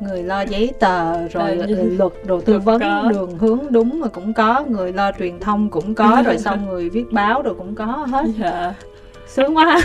[0.00, 1.66] người lo giấy tờ rồi à,
[1.98, 3.04] luật đồ tư vấn có.
[3.10, 6.88] đường hướng đúng mà cũng có người lo truyền thông cũng có rồi xong người
[6.90, 8.74] viết báo rồi cũng có hết dạ
[9.26, 9.78] sướng quá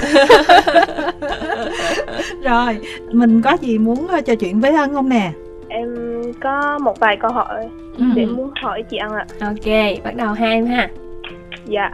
[2.43, 2.77] rồi
[3.11, 5.31] mình có gì muốn ờ, trò chuyện với ân không nè
[5.67, 5.95] em
[6.41, 8.05] có một vài câu hỏi ừ.
[8.15, 10.89] để muốn hỏi chị ân ạ ok bắt đầu hai em ha
[11.65, 11.91] dạ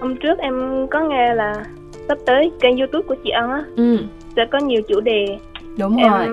[0.00, 1.64] hôm trước em có nghe là
[2.08, 3.64] sắp tới kênh youtube của chị ân á.
[3.76, 3.98] Ừ.
[4.36, 5.38] sẽ có nhiều chủ đề.
[5.78, 6.26] Đúng em, rồi.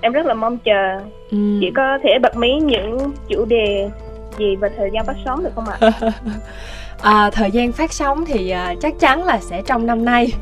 [0.00, 0.98] em rất là mong chờ.
[1.30, 1.58] Ừ.
[1.60, 2.98] chị có thể bật mí những
[3.28, 3.90] chủ đề
[4.38, 5.90] gì và thời gian phát sóng được không ạ?
[7.02, 10.32] À, thời gian phát sóng thì à, chắc chắn là sẽ trong năm nay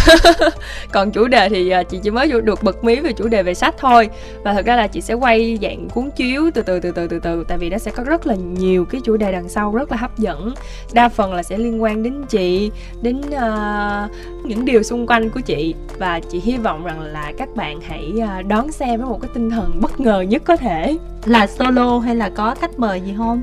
[0.92, 3.54] còn chủ đề thì à, chị chỉ mới được bật mí về chủ đề về
[3.54, 4.08] sách thôi.
[4.44, 7.18] Và thật ra là chị sẽ quay dạng cuốn chiếu từ từ từ từ từ
[7.18, 9.90] từ tại vì nó sẽ có rất là nhiều cái chủ đề đằng sau rất
[9.90, 10.54] là hấp dẫn.
[10.92, 12.70] Đa phần là sẽ liên quan đến chị
[13.02, 14.10] đến uh,
[14.44, 15.74] những điều xung quanh của chị.
[15.98, 19.30] Và chị hy vọng rằng là các bạn hãy à, đón xem với một cái
[19.34, 20.96] tinh thần bất ngờ nhất có thể.
[21.24, 23.42] Là solo hay là có khách mời gì không?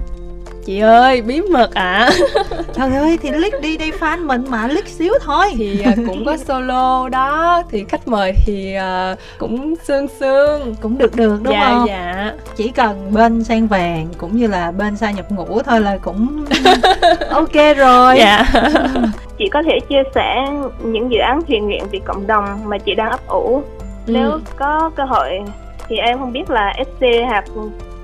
[0.65, 2.09] Chị ơi bí mật ạ.
[2.09, 2.11] À.
[2.73, 5.45] trời ơi thì click đi đây fan mình mà click xíu thôi.
[5.57, 10.75] Thì uh, cũng có solo đó thì khách mời thì uh, cũng sương sương.
[10.81, 11.87] Cũng được được đúng dạ, không?
[11.87, 12.33] dạ.
[12.55, 16.45] Chỉ cần bên sang vàng cũng như là bên sa nhập ngũ thôi là cũng
[17.29, 18.15] ok rồi.
[18.17, 18.45] Dạ.
[19.37, 20.45] Chị có thể chia sẻ
[20.83, 23.63] những dự án thiện nguyện vì cộng đồng mà chị đang ấp ủ.
[24.07, 24.13] Ừ.
[24.13, 25.39] nếu có cơ hội
[25.87, 27.45] thì em không biết là sc hoặc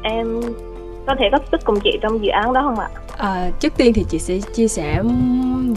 [0.02, 0.42] em
[1.06, 2.90] có thể góp sức cùng chị trong dự án đó không ạ?
[3.18, 5.04] À, trước tiên thì chị sẽ chia sẻ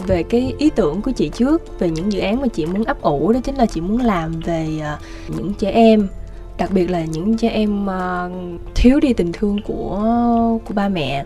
[0.07, 3.01] về cái ý tưởng của chị trước về những dự án mà chị muốn ấp
[3.01, 6.07] ủ đó chính là chị muốn làm về à, những trẻ em
[6.57, 9.99] đặc biệt là những trẻ em uh, thiếu đi tình thương của
[10.65, 11.25] của ba mẹ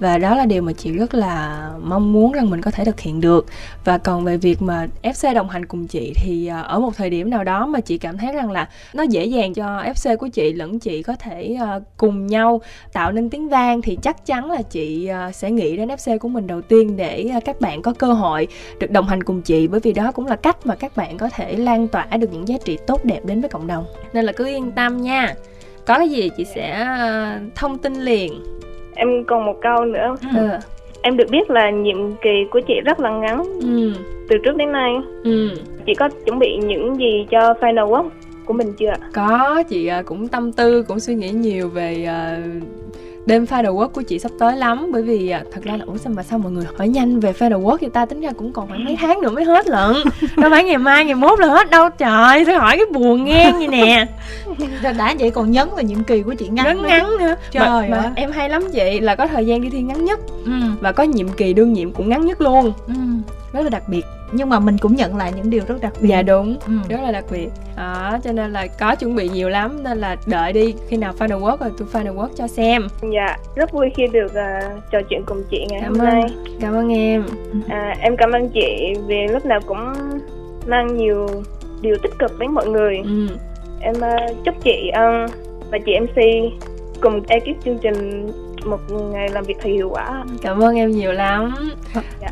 [0.00, 3.00] và đó là điều mà chị rất là mong muốn rằng mình có thể thực
[3.00, 3.46] hiện được.
[3.84, 7.10] Và còn về việc mà FC đồng hành cùng chị thì à, ở một thời
[7.10, 10.28] điểm nào đó mà chị cảm thấy rằng là nó dễ dàng cho FC của
[10.28, 12.60] chị lẫn chị có thể à, cùng nhau
[12.92, 16.28] tạo nên tiếng vang thì chắc chắn là chị à, sẽ nghĩ đến FC của
[16.28, 18.46] mình đầu tiên để các bạn có cơ hội
[18.80, 19.68] được đồng hành cùng chị.
[19.68, 22.48] Bởi vì đó cũng là cách mà các bạn có thể lan tỏa được những
[22.48, 23.84] giá trị tốt đẹp đến với cộng đồng.
[24.12, 25.34] Nên là cứ yên tâm nha.
[25.86, 26.86] Có cái gì chị sẽ
[27.54, 28.60] thông tin liền
[29.00, 30.48] em còn một câu nữa ừ.
[31.02, 33.92] em được biết là nhiệm kỳ của chị rất là ngắn ừ.
[34.28, 34.92] từ trước đến nay
[35.24, 35.48] ừ.
[35.86, 38.08] chị có chuẩn bị những gì cho final work
[38.44, 42.62] của mình chưa có chị à, cũng tâm tư cũng suy nghĩ nhiều về uh,
[43.26, 45.96] đêm final work của chị sắp tới lắm bởi vì à, thật ra là ủa
[45.96, 48.06] sao mà sao mọi người hỏi nhanh về final work người ta?
[48.06, 49.94] Tính ra cũng còn khoảng mấy tháng nữa mới hết lận.
[50.36, 53.58] Đâu phải ngày mai ngày mốt là hết đâu trời tôi hỏi cái buồn ngang
[53.58, 54.06] vậy nè.
[54.98, 57.34] Đã vậy còn nhấn là nhiệm kỳ của chị ngắn ngắn ngắn nữa.
[57.50, 60.20] Trời mà, mà em hay lắm chị là có thời gian đi thi ngắn nhất.
[60.44, 60.52] Ừ.
[60.80, 62.72] và có nhiệm kỳ đương nhiệm cũng ngắn nhất luôn.
[62.86, 62.94] Ừ.
[63.52, 66.08] rất là đặc biệt nhưng mà mình cũng nhận lại những điều rất đặc biệt.
[66.08, 66.56] Dạ đúng.
[66.66, 66.72] Ừ.
[66.88, 67.48] rất là đặc biệt.
[67.76, 71.12] Đó cho nên là có chuẩn bị nhiều lắm nên là đợi đi khi nào
[71.18, 72.88] final work rồi tôi final work cho xem.
[73.14, 76.08] Dạ rất vui khi được uh, trò chuyện cùng chị ngày cảm hôm ơn.
[76.08, 76.30] nay.
[76.60, 77.24] Cảm ơn em.
[77.68, 79.92] À, em cảm ơn chị vì lúc nào cũng
[80.66, 81.26] mang nhiều
[81.80, 83.00] điều tích cực đến mọi người.
[83.04, 83.26] Ừ.
[83.80, 85.30] em uh, chúc chị uh,
[85.70, 86.22] và chị mc
[87.00, 88.26] cùng ekip chương trình
[88.66, 90.24] một ngày làm việc thì hiệu quả.
[90.42, 91.70] Cảm ơn em nhiều lắm.
[92.20, 92.28] Dạ.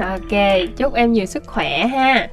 [0.00, 0.40] ok
[0.76, 2.28] chúc em nhiều sức khỏe ha.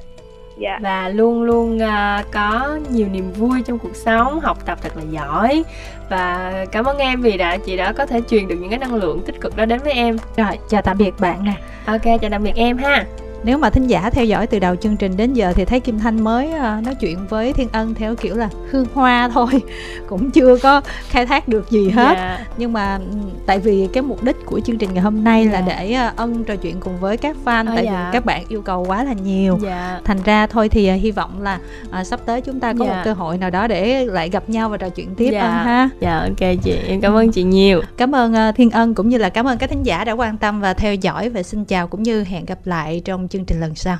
[0.58, 0.78] Dạ.
[0.82, 5.02] và luôn luôn uh, có nhiều niềm vui trong cuộc sống học tập thật là
[5.10, 5.64] giỏi.
[6.10, 8.94] Và cảm ơn em vì đã chị đã có thể truyền được những cái năng
[8.94, 10.16] lượng tích cực đó đến với em.
[10.36, 11.54] Rồi chào tạm biệt bạn nè.
[11.86, 13.04] Ok chào tạm biệt em ha
[13.44, 15.98] nếu mà thính giả theo dõi từ đầu chương trình đến giờ thì thấy kim
[15.98, 19.50] thanh mới uh, nói chuyện với thiên ân theo kiểu là hương hoa thôi
[20.08, 22.38] cũng chưa có khai thác được gì hết yeah.
[22.38, 22.46] Dạ.
[22.56, 22.98] nhưng mà
[23.46, 25.52] tại vì cái mục đích của chương trình ngày hôm nay yeah.
[25.52, 25.76] là dạ.
[25.78, 28.04] để uh, ân trò chuyện cùng với các fan à, tại dạ.
[28.04, 30.00] vì các bạn yêu cầu quá là nhiều dạ.
[30.04, 31.58] thành ra thôi thì hy vọng là
[32.00, 32.92] uh, sắp tới chúng ta có dạ.
[32.92, 35.40] một cơ hội nào đó để lại gặp nhau và trò chuyện tiếp dạ.
[35.40, 38.94] ân ha dạ ok chị em cảm ơn chị nhiều cảm ơn uh, thiên ân
[38.94, 41.42] cũng như là cảm ơn các thính giả đã quan tâm và theo dõi và
[41.42, 43.98] xin chào cũng như hẹn gặp lại trong chương trình lần sau.